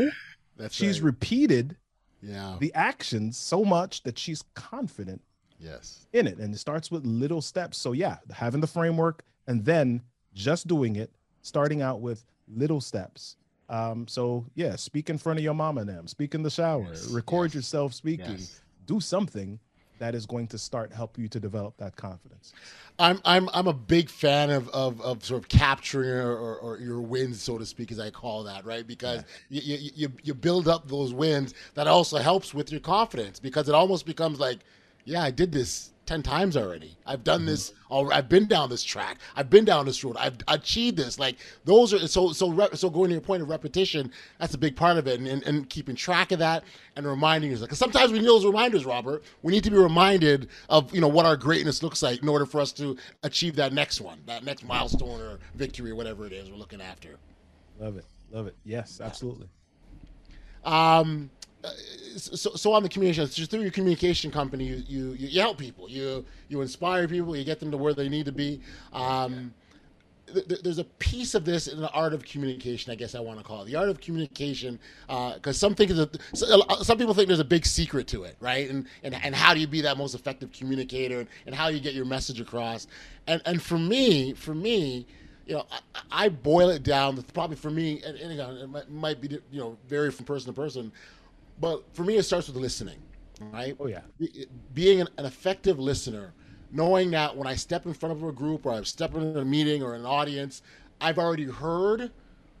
[0.62, 1.06] That's she's right.
[1.06, 1.76] repeated
[2.22, 2.56] yeah.
[2.60, 5.20] the actions so much that she's confident
[5.58, 6.06] yes.
[6.12, 10.00] in it and it starts with little steps so yeah having the framework and then
[10.32, 11.10] just doing it
[11.42, 13.36] starting out with little steps
[13.68, 16.86] um so yeah speak in front of your mom and them speak in the shower
[16.90, 18.60] Yes, record yes, yourself speaking Yes.
[18.86, 19.58] do something
[20.02, 22.52] that is going to start help you to develop that confidence
[22.98, 26.78] I'm I'm I'm a big fan of of, of sort of capturing or, or, or
[26.78, 28.86] your wins, so to speak, as I call that, right?
[28.86, 31.54] Because you, you you you build up those wins.
[31.74, 34.58] That also helps with your confidence because it almost becomes like,
[35.04, 36.94] yeah, I did this ten times already.
[37.06, 37.72] I've done this.
[37.88, 39.16] All, I've been down this track.
[39.34, 40.16] I've been down this road.
[40.18, 41.18] I've achieved this.
[41.18, 44.12] Like those are so so re, so going to your point of repetition.
[44.38, 46.64] That's a big part of it, and, and, and keeping track of that
[46.96, 47.68] and reminding yourself.
[47.68, 49.24] Because sometimes we need those reminders, Robert.
[49.42, 52.44] We need to be reminded of you know what our greatness looks like in order
[52.44, 56.34] for us to achieve that next one, that next milestone or victory or whatever it
[56.34, 57.16] is we're looking after.
[57.80, 59.48] love it love it yes absolutely
[60.64, 61.30] Um,
[61.64, 61.70] uh,
[62.16, 65.88] so, so on the communication, so through your communication company, you, you you help people,
[65.88, 68.60] you you inspire people, you get them to where they need to be.
[68.92, 69.54] Um,
[70.32, 73.20] th- th- there's a piece of this in the art of communication, I guess I
[73.20, 77.14] want to call it the art of communication, because some think that uh, some people
[77.14, 78.68] think there's a big secret to it, right?
[78.68, 81.80] And and and how do you be that most effective communicator, and, and how you
[81.80, 82.86] get your message across?
[83.26, 85.06] And and for me, for me,
[85.46, 87.22] you know, I, I boil it down.
[87.34, 90.60] Probably for me, and, and again, it might be you know vary from person to
[90.60, 90.92] person,
[91.60, 92.98] but for me, it starts with listening,
[93.40, 93.76] right?
[93.78, 94.00] Oh, yeah.
[94.18, 96.34] Be- being an, an effective listener,
[96.70, 99.44] knowing that when I step in front of a group or I step in a
[99.44, 100.62] meeting or an audience,
[101.00, 102.10] I've already heard,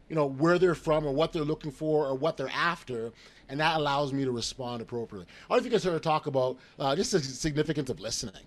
[0.08, 3.12] you know, where they're from or what they're looking for or what they're after,
[3.48, 5.26] and that allows me to respond appropriately.
[5.26, 8.00] I don't know if you can sort of talk about uh, just the significance of
[8.00, 8.42] listening.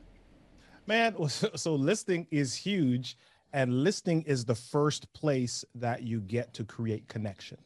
[0.88, 3.18] Man, so, so listening is huge,
[3.54, 7.58] and listening is the first place that you get to create connection.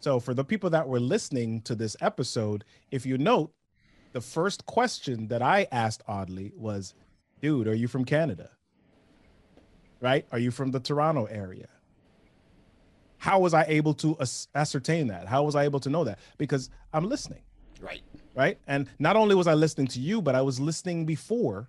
[0.00, 3.52] So, for the people that were listening to this episode, if you note,
[4.12, 6.94] the first question that I asked Audley was,
[7.40, 8.50] Dude, are you from Canada?
[10.00, 10.26] Right?
[10.32, 11.68] Are you from the Toronto area?
[13.18, 14.16] How was I able to
[14.54, 15.26] ascertain that?
[15.26, 16.20] How was I able to know that?
[16.38, 17.42] Because I'm listening
[17.80, 18.02] Right.
[18.34, 18.58] right?
[18.66, 21.68] And not only was I listening to you, but I was listening before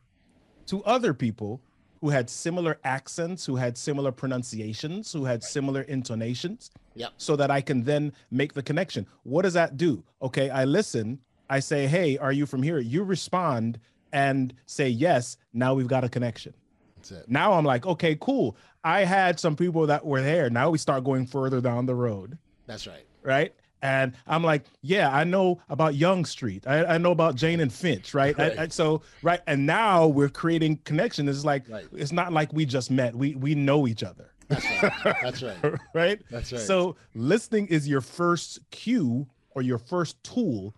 [0.67, 1.61] to other people
[2.01, 7.13] who had similar accents, who had similar pronunciations, who had similar intonations, Yep.
[7.17, 9.05] so that I can then make the connection.
[9.23, 10.03] What does that do?
[10.21, 12.79] Okay, I listen, I say, Hey, are you from here?
[12.79, 13.79] You respond
[14.11, 15.37] and say yes.
[15.53, 16.53] Now we've got a connection.
[16.95, 17.29] That's it.
[17.29, 18.57] Now I'm like, okay, cool.
[18.83, 20.49] I had some people that were there.
[20.49, 23.05] Now we start going further down the road That's right.
[23.23, 23.53] right?
[23.81, 26.65] And I'm like, yeah, I know about Yonge Street.
[26.67, 28.37] I, I know about Jane and Finch, right?
[28.39, 28.59] I- Right.
[28.59, 31.27] I- so, right, and now we're creating connection.
[31.29, 31.85] It's like Right.
[31.93, 33.15] it's not like we just met.
[33.15, 35.15] We we know each other, That's right.
[35.21, 35.75] That's right.
[35.93, 36.21] right?
[36.29, 36.61] That's right.
[36.61, 40.73] So listening is your first cue or your first tool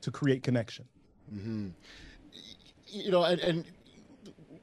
[0.00, 0.86] to create connection.
[1.34, 1.68] Mm-hmm.
[2.86, 3.64] you know, and, and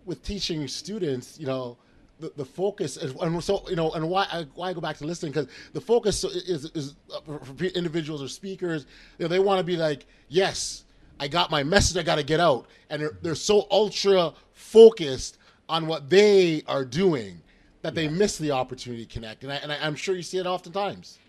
[0.06, 1.78] with teaching students, you know,
[2.20, 4.98] the, the focus is, and so you know, and why I, why I go back
[4.98, 8.86] to listening because the focus is is uh, for individuals or speakers,
[9.18, 10.84] you know, they want to be like, yes,
[11.20, 15.38] I got my message, I got to get out, and they're they're so ultra focused
[15.68, 17.42] on what they are doing
[17.82, 20.38] that they miss the opportunity to connect, and I, and I, I'm sure you see
[20.38, 21.20] it oftentimes.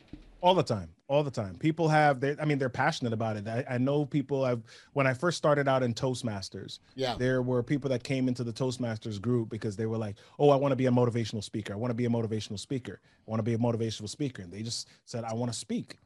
[0.40, 1.55] all the time all the time.
[1.57, 3.47] People have they i mean they're passionate about it.
[3.47, 7.14] I, I know people i've when i first started out in toastmasters Yeah.
[7.16, 10.57] there were people that came into the toastmasters group because they were like oh i
[10.57, 11.73] want to be a motivational speaker.
[11.73, 13.01] I want to be a motivational speaker.
[13.05, 14.42] I want to be a motivational speaker.
[14.42, 15.99] And they just said i want to speak.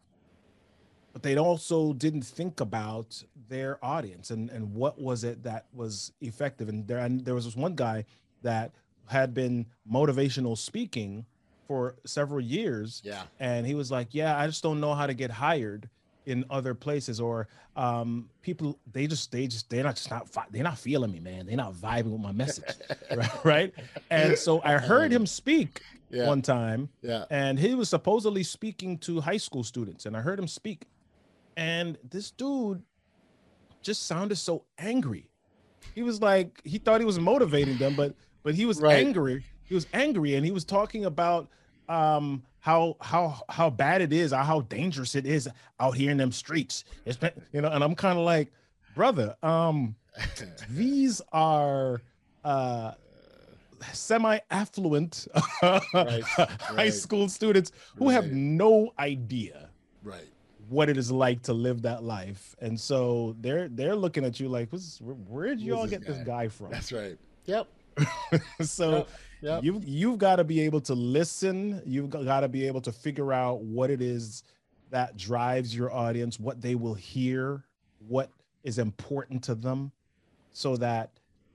[1.13, 6.13] But they also didn't think about their audience and and what was it that was
[6.21, 6.69] effective.
[6.69, 8.05] And there and there was this one guy
[8.43, 8.73] that
[9.07, 11.27] had been motivational speaking
[11.71, 13.23] for several years Yeah.
[13.39, 15.89] and he was like yeah i just don't know how to get hired
[16.27, 20.65] in other places or um people they just they just they're not just not they're
[20.65, 22.65] not feeling me man they're not vibing with my message
[23.17, 23.75] right right
[24.11, 25.81] and so i heard him speak
[26.11, 26.27] Yeah.
[26.27, 27.27] one time Yeah.
[27.31, 30.87] and he was supposedly speaking to high school students and i heard him speak
[31.57, 32.83] and this dude
[33.81, 35.31] just sounded so angry
[35.95, 39.07] he was like he thought he was motivating them but but he was Right.
[39.07, 41.49] angry he was angry and he was talking about
[41.89, 46.19] um how how how bad it is or how dangerous it is out here in
[46.19, 48.53] them streets it's been, you know and i'm kind of like
[48.95, 49.95] brother um
[50.71, 52.03] these are
[52.45, 52.93] uh
[53.93, 55.27] semi-affluent
[55.63, 56.23] Right,
[56.65, 59.71] high school students who have no idea
[60.03, 60.29] Right.
[60.69, 64.49] what it is like to live that life and so they're they're looking at you
[64.49, 67.19] like where, where'd you Who's all this get this guy?" guy from That's right.
[67.47, 67.69] Yep.
[68.63, 69.09] so Yep,
[69.41, 69.63] yep.
[69.65, 73.33] you've you've got to be able to listen you've got to be able to figure
[73.33, 74.43] out what it is
[74.91, 77.65] that drives your audience what they will hear
[78.09, 78.31] what
[78.65, 79.93] is important to them
[80.53, 81.11] so that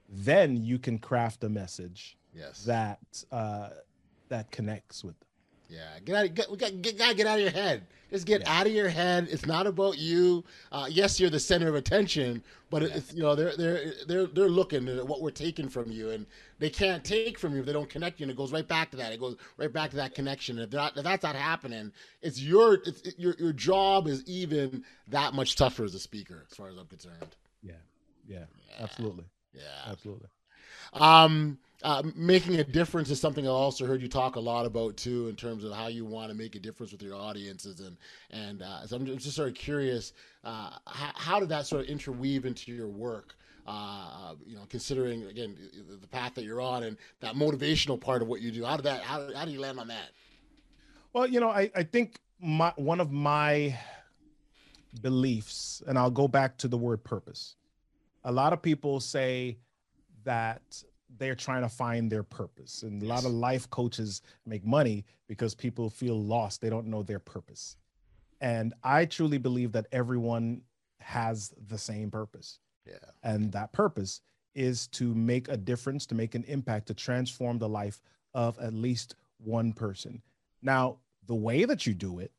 [0.10, 2.66] then you can craft a message Yes.
[2.66, 3.00] that
[3.32, 3.70] uh
[4.30, 5.25] that connects with them
[5.70, 6.26] Yeah, get out.
[6.26, 7.88] Of, Get, get, gotta get out of your head.
[8.12, 8.60] Just get Yeah.
[8.60, 9.28] out of your head.
[9.32, 10.44] It's not about you.
[10.72, 14.28] Uh, yes, you're the center of attention, but it- it's you know they're they're they're
[14.28, 16.28] they're looking at what we're taking from you, and
[16.60, 18.26] they can't take from you if they don't connect you.
[18.26, 19.12] And it goes right back to that.
[19.12, 20.60] It goes right back to that connection.
[20.60, 24.84] If, not, if that's not happening, it's your it's, it, your your job is even
[25.08, 27.36] that much tougher as a speaker, as far as I'm concerned.
[27.64, 27.74] yeah
[28.28, 28.46] yeah
[28.80, 29.62] absolutely Yeah.
[29.88, 30.28] absolutely
[30.94, 34.98] Um, uh, making a difference is something I also heard you talk a lot about
[34.98, 37.96] too, in terms of how you want to make a difference with your audiences, and
[38.32, 41.88] and uh, so I'm just sort of curious, uh, how, how did that sort of
[41.88, 43.36] interweave into your work?
[43.68, 45.56] Uh, you know, considering again
[46.02, 48.86] the- path that you're on and that motivational part of what you do, how did
[48.86, 49.02] that?
[49.02, 50.10] How, how do you land on that?
[51.14, 53.78] Well, you know, I, I think my one of my
[55.02, 57.56] beliefs, and I'll go back to the word purpose.
[58.24, 59.60] A lot of people say
[60.24, 60.84] that
[61.18, 65.56] they're trying to find their purpose, and a lot of life coaches make money because
[65.56, 66.62] people feel lost.
[66.62, 67.78] They don't know their purpose.
[68.42, 70.62] And I truly believe that everyone
[71.00, 72.60] has the same purpose.
[72.86, 72.98] Yeah.
[73.24, 74.22] And that purpose
[74.56, 78.02] is to make a difference, to make an impact, to transform the life
[78.34, 80.22] of at least one person.
[80.62, 82.32] Now, the way that you do it,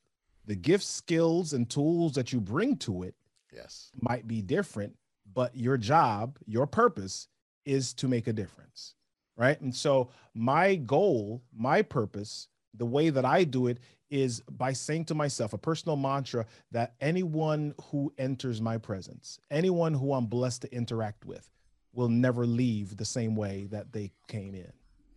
[0.44, 3.14] the gifts, skills, and tools that you bring to it
[3.52, 3.90] Yes.
[4.00, 4.96] might be different,
[5.34, 7.28] but your job, your purpose
[7.66, 8.94] is to make a difference.
[9.36, 9.60] Right.
[9.60, 15.04] And so, my goal, my purpose, the way that I do it is by saying
[15.06, 20.62] to myself a personal mantra that anyone who enters my presence, anyone who I'm blessed
[20.62, 21.50] to interact with,
[21.92, 24.70] will never leave the same way that they came in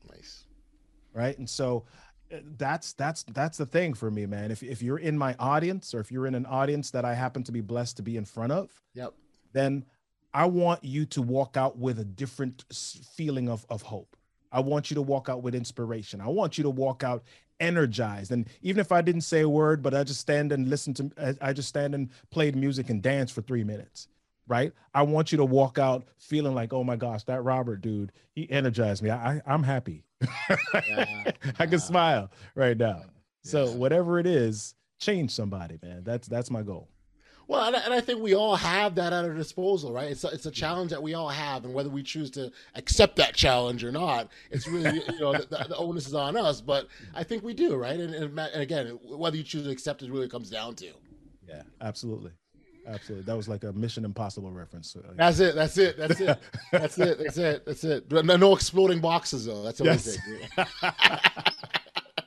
[0.10, 0.46] Nice.
[1.14, 1.84] right and so
[2.34, 5.94] uh, that's that's that's the thing for me man if, if you're in my audience
[5.94, 8.24] or if you're in an audience that i happen to be blessed to be in
[8.24, 9.14] front of Yep.
[9.52, 9.84] then
[10.34, 12.64] i want you to walk out with a different
[13.16, 14.16] feeling of, of hope
[14.52, 17.24] i want you to walk out with inspiration i want you to walk out
[17.60, 20.94] energized and even if i didn't say a word but i just stand and listen
[20.94, 24.08] to I- just stand and played music and dance for three minutes
[24.48, 28.12] right i want you to walk out feeling like oh my gosh that robert dude
[28.32, 30.06] he energized me i, I i'm happy
[30.88, 31.78] Yeah, I can yeah.
[31.78, 33.04] smile right now.
[33.44, 36.04] So whatever it is, change somebody, man.
[36.04, 36.90] That's that's my goal.
[37.50, 40.12] Well, and I, and I think we all have that at our disposal, right?
[40.12, 43.16] It's a, it's a challenge that we all have, and whether we choose to accept
[43.16, 46.62] that challenge or not, it's really you know the, the, the onus is on us.
[46.62, 48.00] But I think we do, right?
[48.00, 50.92] And, and, and again, whether you choose to accept it really comes down to.
[51.48, 52.30] Yeah, absolutely,
[52.86, 53.26] absolutely.
[53.26, 54.96] That was like a Mission Impossible reference.
[55.16, 55.56] That's it.
[55.56, 55.98] That's it.
[55.98, 56.38] That's it.
[56.72, 57.18] That's it.
[57.18, 57.66] That's it.
[57.66, 58.12] That's it.
[58.12, 59.64] No, no exploding boxes though.
[59.64, 60.18] That's the only Yes.
[60.56, 61.74] thing.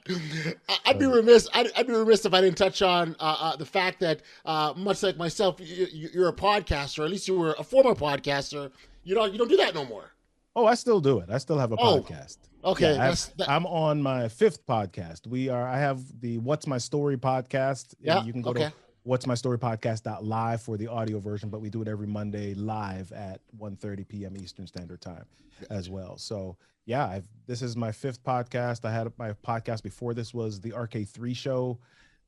[0.09, 1.49] I- I'd be remiss.
[1.55, 4.73] I'd, I'd be remiss if I didn't touch on uh, uh, the fact that, uh,
[4.77, 7.05] much like myself, you, you're a podcaster.
[7.05, 8.70] At least you were a former podcaster.
[9.05, 9.33] You don't.
[9.33, 10.12] You don't do that no more.
[10.55, 11.31] oh, I still do it.
[11.31, 12.39] I still have a Oh, podcast.
[12.64, 12.95] Okay.
[12.95, 15.26] Yeah, I that's, have, that, I'm on my fifth podcast.
[15.26, 15.66] We are.
[15.66, 17.95] I have the What's My Story podcast.
[18.01, 18.64] Yeah, you can go okay.
[18.66, 18.72] to
[19.05, 23.11] What's My Story podcast.live for the audio version, but we do it every Monday live
[23.11, 24.36] at 1:30 p.m.
[24.36, 25.24] Eastern Standard Time
[25.70, 26.16] as well.
[26.16, 28.84] So yeah, I've, this is my fifth podcast.
[28.84, 31.80] I had my podcast before this was the RK3 show.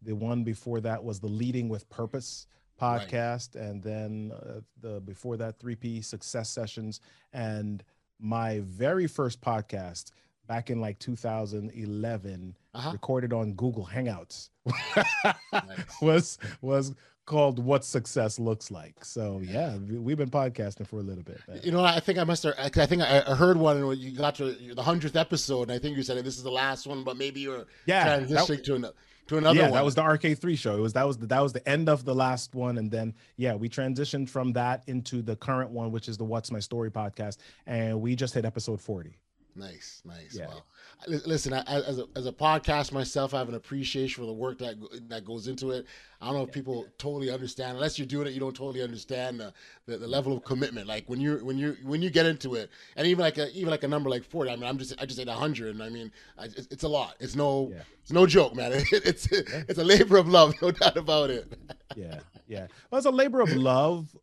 [0.03, 2.49] The one before that was the Leading with Purpose
[2.81, 3.65] podcast, right.
[3.67, 7.01] and then uh, the before that 3P Success Sessions,
[7.33, 7.85] and
[8.19, 10.11] my very first podcast
[10.47, 12.91] back in like 2011 uh-huh.
[12.93, 14.51] recorded on google hangouts
[16.03, 16.95] was was
[17.27, 21.59] called what success looks like so yeah we've been podcasting for a little bit man.
[21.63, 24.35] you know i think i must have i think i heard one when you got
[24.35, 27.17] to the 100th episode and i think you said this is the last one but
[27.17, 28.95] maybe you're yeah transitioning that, to another
[29.27, 29.73] to another yeah, one.
[29.73, 30.77] that was the RK3 show.
[30.77, 33.15] It was that was the, that was the end of the last one, and then
[33.37, 36.91] yeah, we transitioned from that into the current one, which is the What's My Story
[36.91, 39.17] podcast, and we just hit episode 40.
[39.57, 40.35] Nice, nice.
[40.35, 40.49] Yeah.
[40.49, 40.63] Wow.
[41.07, 44.59] Listen, I, as a, as a podcast myself, I have an appreciation for the work
[44.59, 44.75] that
[45.09, 45.87] that goes into it.
[46.21, 47.77] I don't know if people totally understand.
[47.77, 49.53] Unless you're doing it, you don't totally understand the,
[49.87, 50.89] the, the, level of commitment.
[50.89, 53.71] Like when you when you when you get into it, and even like a even
[53.71, 54.51] like a number like forty.
[54.51, 56.89] I mean, I'm just I just said hundred, and I mean, I, it's, it's, a
[56.89, 57.15] lot.
[57.21, 57.83] It's no yeah.
[58.03, 58.73] it's no joke, man.
[58.73, 61.53] It, it's it's a labor of love, no doubt about it.
[61.95, 62.67] yeah, yeah.
[62.91, 64.17] Well, it's a labor of love,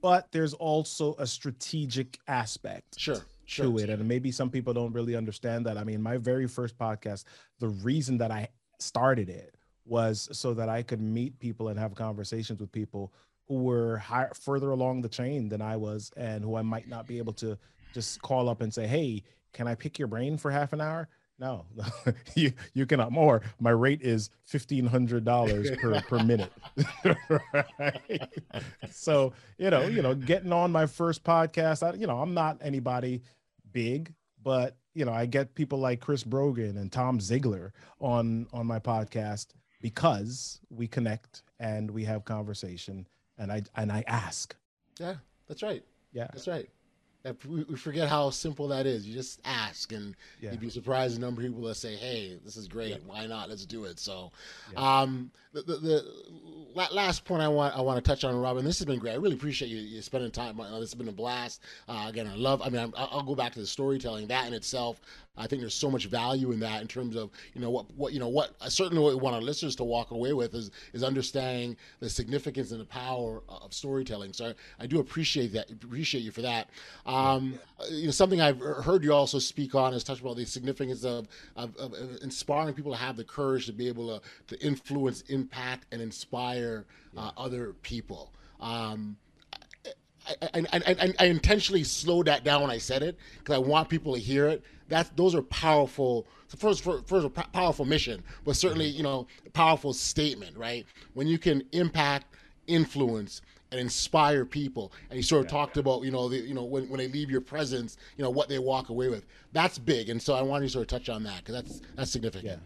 [0.00, 3.00] but there's also a strategic aspect.
[3.00, 3.22] Sure
[3.52, 3.90] sure, to it.
[3.90, 5.78] And maybe some people don't really understand that.
[5.78, 7.24] I mean, my very first podcast,
[7.58, 8.48] the reason that I
[8.78, 13.12] started it was so that I could meet people and have conversations with people
[13.48, 17.06] who were higher, further along the chain than I was and who I might not
[17.06, 17.58] be able to
[17.92, 19.22] just call up and say, Hey,
[19.52, 21.08] can I pick your brain for half an hour?
[21.38, 21.64] No,
[22.36, 23.42] you you cannot more.
[23.58, 26.52] My rate is fifteen hundred dollars per per minute.
[27.78, 28.28] right?
[28.90, 32.58] So you know, you know, getting on my first podcast, I, you know, I'm not
[32.60, 33.22] anybody
[33.72, 37.70] big, but you know, I get people like Chris Brogan and Tom Ziglar
[38.00, 39.48] on on my podcast
[39.80, 43.06] because we connect and we have conversation
[43.38, 44.54] and I and I ask.
[44.98, 45.14] Yeah,
[45.48, 45.82] that's right.
[46.12, 46.28] Yeah.
[46.32, 46.68] That's right
[47.48, 49.06] we, we forget how simple that is.
[49.06, 50.50] You just ask, and yeah.
[50.50, 52.90] you'd be surprised the number of people that say, "Hey, this is great.
[52.90, 52.96] Yeah.
[53.06, 53.48] Why not?
[53.48, 54.32] Let's do it." So,
[54.72, 55.00] yeah.
[55.00, 58.64] um, the, the, the, last point I want I want to touch on, Robin.
[58.64, 59.12] This has been great.
[59.12, 60.56] I really appreciate you, you spending time.
[60.56, 61.62] This has been a blast.
[61.88, 62.62] Uh, again, I love.
[62.62, 64.26] I mean, i will go back to the storytelling.
[64.26, 65.00] That in itself,
[65.36, 68.12] I think there's so much value in that in terms of you know what what
[68.12, 71.76] you know what certainly we want our listeners to walk away with is is understanding
[72.00, 74.34] the significance and the power of storytelling.
[74.34, 76.68] So I, I do appreciate that appreciate you for that.
[77.06, 77.58] Um,
[77.90, 81.28] you know something I've heard you also speak on is touch about the significance of,
[81.56, 84.22] of, of inspiring people to have the courage to be able to
[84.54, 86.84] to influence, impact, and inspire
[87.16, 88.32] uh, other people.
[88.60, 89.16] Um,
[90.26, 93.88] I, I, I, I, intentionally slowed that down when I said it because I want
[93.88, 94.62] people to hear it.
[94.88, 96.26] That's those are powerful.
[96.48, 98.98] So first, first, a powerful mission, but certainly mm-hmm.
[98.98, 100.86] you know, powerful statement, right?
[101.14, 102.34] When you can impact,
[102.66, 105.80] influence, and inspire people, and you sort of yeah, talked yeah.
[105.80, 108.48] about you know the you know when, when they leave your presence, you know what
[108.48, 109.26] they walk away with.
[109.52, 111.80] That's big, and so I want you to sort of touch on that because that's
[111.96, 112.60] that's significant.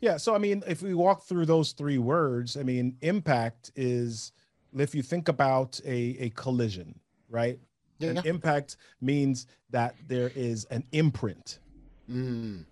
[0.00, 0.12] Yeah.
[0.12, 0.16] yeah.
[0.16, 4.32] So I mean, if we walk through those three words, I mean, impact is
[4.76, 6.98] if you think about a, a collision,
[7.28, 7.58] right?
[7.98, 11.58] Yeah, An impact means that there is an imprint.
[12.10, 12.64] Mm.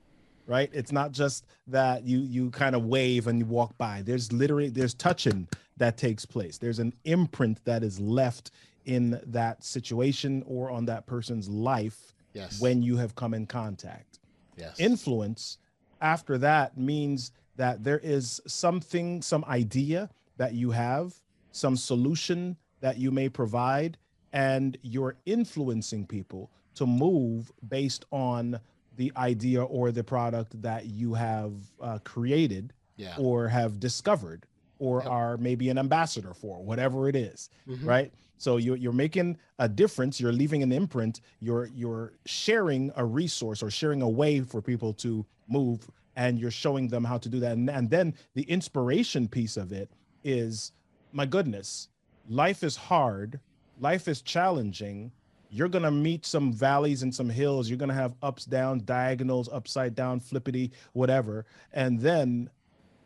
[0.47, 0.71] Right?
[0.73, 4.01] It's not just that you you kind of wave and you walk by.
[4.01, 5.47] There's literally there's touching
[5.77, 6.57] that takes place.
[6.57, 8.53] There's an imprint that is left
[8.87, 12.59] in that situation or on that person's life yes.
[12.61, 14.21] when you have come in contact.
[14.57, 14.81] Yes.
[14.81, 15.59] Influence
[16.01, 21.15] after that means that there is something, some idea that you have
[21.59, 23.99] some solution that you may provide,
[24.33, 28.61] and you're influencing people to move based on
[28.97, 33.15] the idea or the product that you have uh, created yeah.
[33.19, 34.45] or have discovered
[34.79, 35.11] or yep.
[35.11, 37.87] are maybe an ambassador for whatever it is, mm-hmm.
[37.87, 43.05] right so you're, you're making a difference you're leaving an imprint you're you're sharing a
[43.05, 47.29] resource or sharing a way for people to move and you're showing them how to
[47.29, 49.91] do that and, and then the inspiration piece of it
[50.25, 50.73] is
[51.13, 51.89] my goodness,
[52.29, 53.41] life is hard,
[53.81, 55.13] life is challenging.
[55.51, 57.69] You're gonna meet some valleys and some hills.
[57.69, 61.47] You're gonna have ups, downs, diagonals, upside down, flippity, whatever.
[61.73, 62.51] And then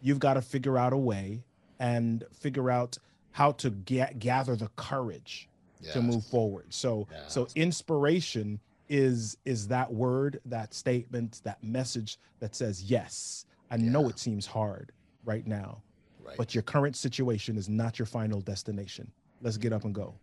[0.03, 1.45] you've got to figure out a way
[1.79, 2.99] and figure out
[3.31, 5.49] how to get, gather the courage
[5.81, 5.93] yes.
[5.95, 6.67] to move forward.
[6.71, 7.33] So, yes.
[7.33, 13.91] so inspiration is is that word, that statement, that message that says, yes, I yeah.
[13.91, 14.93] know it seems hard
[15.25, 15.81] right now,
[16.25, 16.37] Right.
[16.37, 19.11] But your current situation is not your final destination.
[19.41, 20.15] Let's get up and go.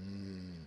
[0.00, 0.64] Mm.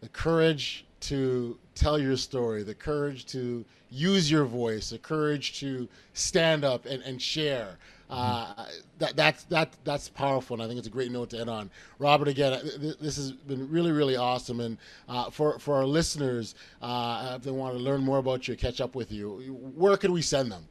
[0.00, 5.88] The courage to tell your story, the courage to use your voice, the courage to
[6.14, 7.78] stand up and, and share.
[8.10, 8.62] Uh, mm-hmm.
[8.98, 11.70] that that's that that's powerful, and I think it's a great note to end on.
[11.98, 12.60] Robert, again,
[13.00, 14.76] this has been really really awesome, and
[15.08, 18.82] uh, for for our listeners, uh, if they want to learn more about you, catch
[18.82, 20.68] up with you, where could we send them?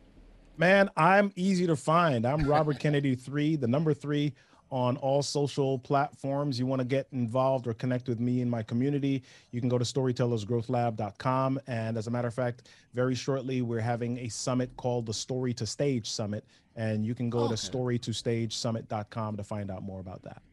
[0.61, 2.23] Man, I'm easy to find.
[2.23, 4.31] I'm Robert Kennedy 3, the number 3
[4.69, 6.59] on all social platforms.
[6.59, 9.79] You want to get involved or connect with me in my community, you can go
[9.79, 11.61] to storytellersgrowthlab.com.
[11.65, 15.51] And as a matter of fact, very shortly, we're having a summit called the Story
[15.55, 16.45] to Stage Summit.
[16.75, 17.55] And you can go okay.
[17.55, 20.43] to storytostagesummit.com to find out more about that.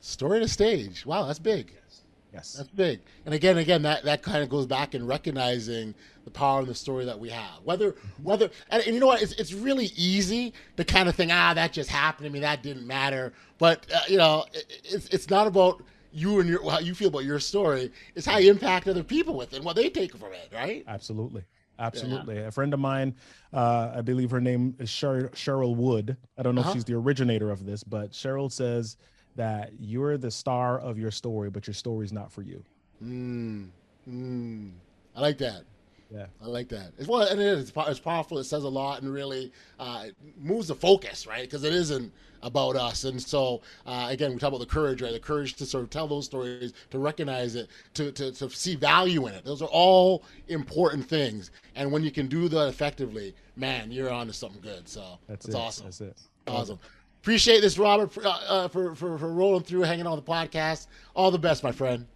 [0.00, 1.04] Story to stage.
[1.04, 1.70] Wow, that's big.
[1.74, 2.00] Yes.
[2.32, 3.00] That's big.
[3.24, 6.74] And again, again, that, that kind of goes back in recognizing the power and the
[6.74, 7.60] story that we have.
[7.64, 9.22] Whether, whether, and, and, you know what?
[9.22, 12.40] It's, it's really easy to kind of think, ah, that just happened to me.
[12.40, 13.32] That didn't matter.
[13.58, 17.08] But, uh, you know, it, it's, it's not about you and your, how you feel
[17.08, 17.90] about your story.
[18.14, 20.84] It's how you impact other people with it and what they take from it, right?
[20.86, 21.44] Absolutely.
[21.78, 22.36] Absolutely.
[22.36, 22.48] Yeah.
[22.48, 23.14] A friend of mine,
[23.52, 26.16] uh, I believe her name is Sher- Cheryl Wood.
[26.36, 26.70] I don't know uh-huh.
[26.70, 28.96] if she's the originator of this, but Cheryl says,
[29.38, 32.62] that you're the star of your story, but your story's not for you.
[33.02, 33.68] Mm,
[34.10, 34.72] mm.
[35.14, 35.62] I like that.
[36.10, 36.92] Yeah, I like that.
[36.98, 37.72] It's well, and it is.
[37.76, 38.38] It's powerful.
[38.38, 41.42] It says a lot, and really uh, moves the focus, right?
[41.42, 42.12] Because it isn't
[42.42, 43.04] about us.
[43.04, 45.12] And so, uh, again, we talk about the courage, right?
[45.12, 48.74] The courage to sort of tell those stories, to recognize it, to, to, to see
[48.74, 49.44] value in it.
[49.44, 51.50] Those are all important things.
[51.74, 54.88] And when you can do that effectively, man, you're on to something good.
[54.88, 55.86] So that's, that's awesome.
[55.86, 56.16] That's it.
[56.46, 56.78] Awesome.
[57.20, 60.86] Appreciate this, Robert, for, uh, uh, for, for, for rolling through, hanging on the podcast.
[61.14, 62.06] All the best, my friend.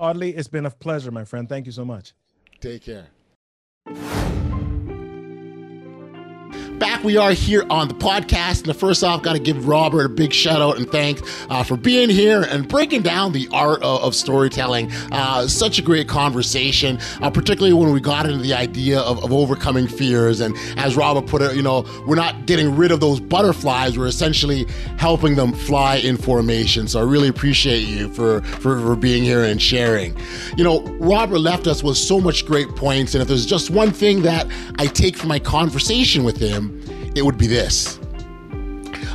[0.00, 1.48] Audley, it's been a pleasure, my friend.
[1.48, 2.14] Thank you so much.
[2.60, 3.08] Take care.
[6.98, 8.66] Back we are here on the podcast.
[8.66, 11.76] And first off, got to give Robert a big shout out and thanks uh, for
[11.76, 14.90] being here and breaking down the art of, of storytelling.
[15.12, 19.32] Uh, such a great conversation, uh, particularly when we got into the idea of, of,
[19.32, 20.40] overcoming fears.
[20.40, 24.06] And as Robert put it, you know, we're not getting rid of those butterflies, we're
[24.06, 24.66] essentially
[24.98, 26.88] helping them fly in formation.
[26.88, 30.16] So I really appreciate you for, for, for being here and sharing.
[30.56, 33.14] You know, Robert left us with so much great points.
[33.14, 34.46] And if there's just one thing that
[34.78, 36.82] I take from my conversation with him,
[37.14, 37.98] it would be this.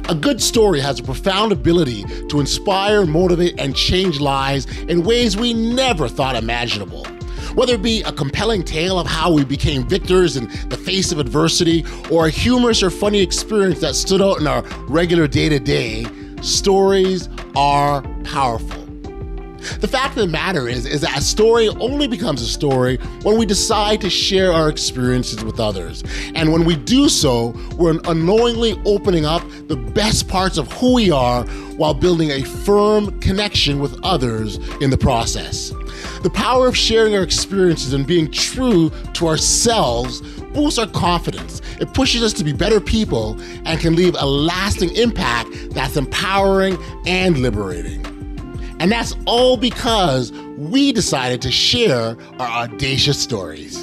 [0.09, 5.37] A good story has a profound ability to inspire, motivate, and change lives in ways
[5.37, 7.05] we never thought imaginable.
[7.55, 11.19] Whether it be a compelling tale of how we became victors in the face of
[11.19, 15.59] adversity, or a humorous or funny experience that stood out in our regular day to
[15.59, 16.05] day,
[16.41, 18.82] stories are powerful.
[19.79, 23.37] The fact of the matter is, is that a story only becomes a story when
[23.37, 26.03] we decide to share our experiences with others.
[26.35, 31.11] And when we do so, we're unknowingly opening up the best parts of who we
[31.11, 31.45] are
[31.77, 35.73] while building a firm connection with others in the process.
[36.21, 40.21] The power of sharing our experiences and being true to ourselves
[40.53, 41.61] boosts our confidence.
[41.79, 46.77] It pushes us to be better people and can leave a lasting impact that's empowering
[47.05, 48.12] and liberating.
[48.83, 53.77] And that's all because we decided to share our audacious stories.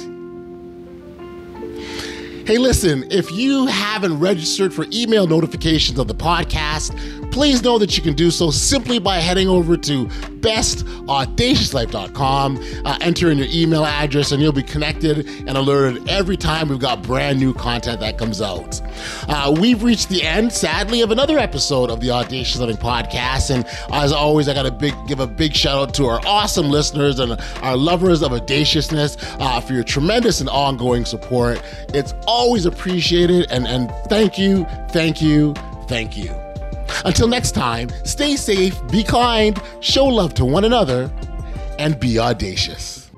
[2.45, 7.97] Hey, listen, if you haven't registered for email notifications of the podcast, please know that
[7.97, 10.07] you can do so simply by heading over to
[10.41, 16.69] bestaudaciouslife.com, uh, enter in your email address, and you'll be connected and alerted every time
[16.69, 18.81] we've got brand new content that comes out.
[19.27, 23.53] Uh, we've reached the end, sadly, of another episode of the Audacious Living Podcast.
[23.53, 26.69] And as always, I got to big give a big shout out to our awesome
[26.69, 31.61] listeners and our lovers of audaciousness uh, for your tremendous and ongoing support.
[31.93, 35.53] It's always appreciated, and, and thank you, thank you,
[35.87, 36.50] thank you.
[37.05, 41.11] Until next time, stay safe, be kind, show love to one another,
[41.79, 43.09] and be audacious.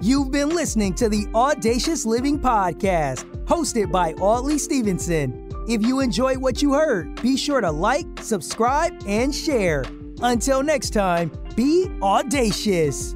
[0.00, 5.48] You've been listening to the Audacious Living Podcast, hosted by Audley Stevenson.
[5.68, 9.84] If you enjoyed what you heard, be sure to like, subscribe, and share.
[10.20, 13.14] Until next time, be audacious.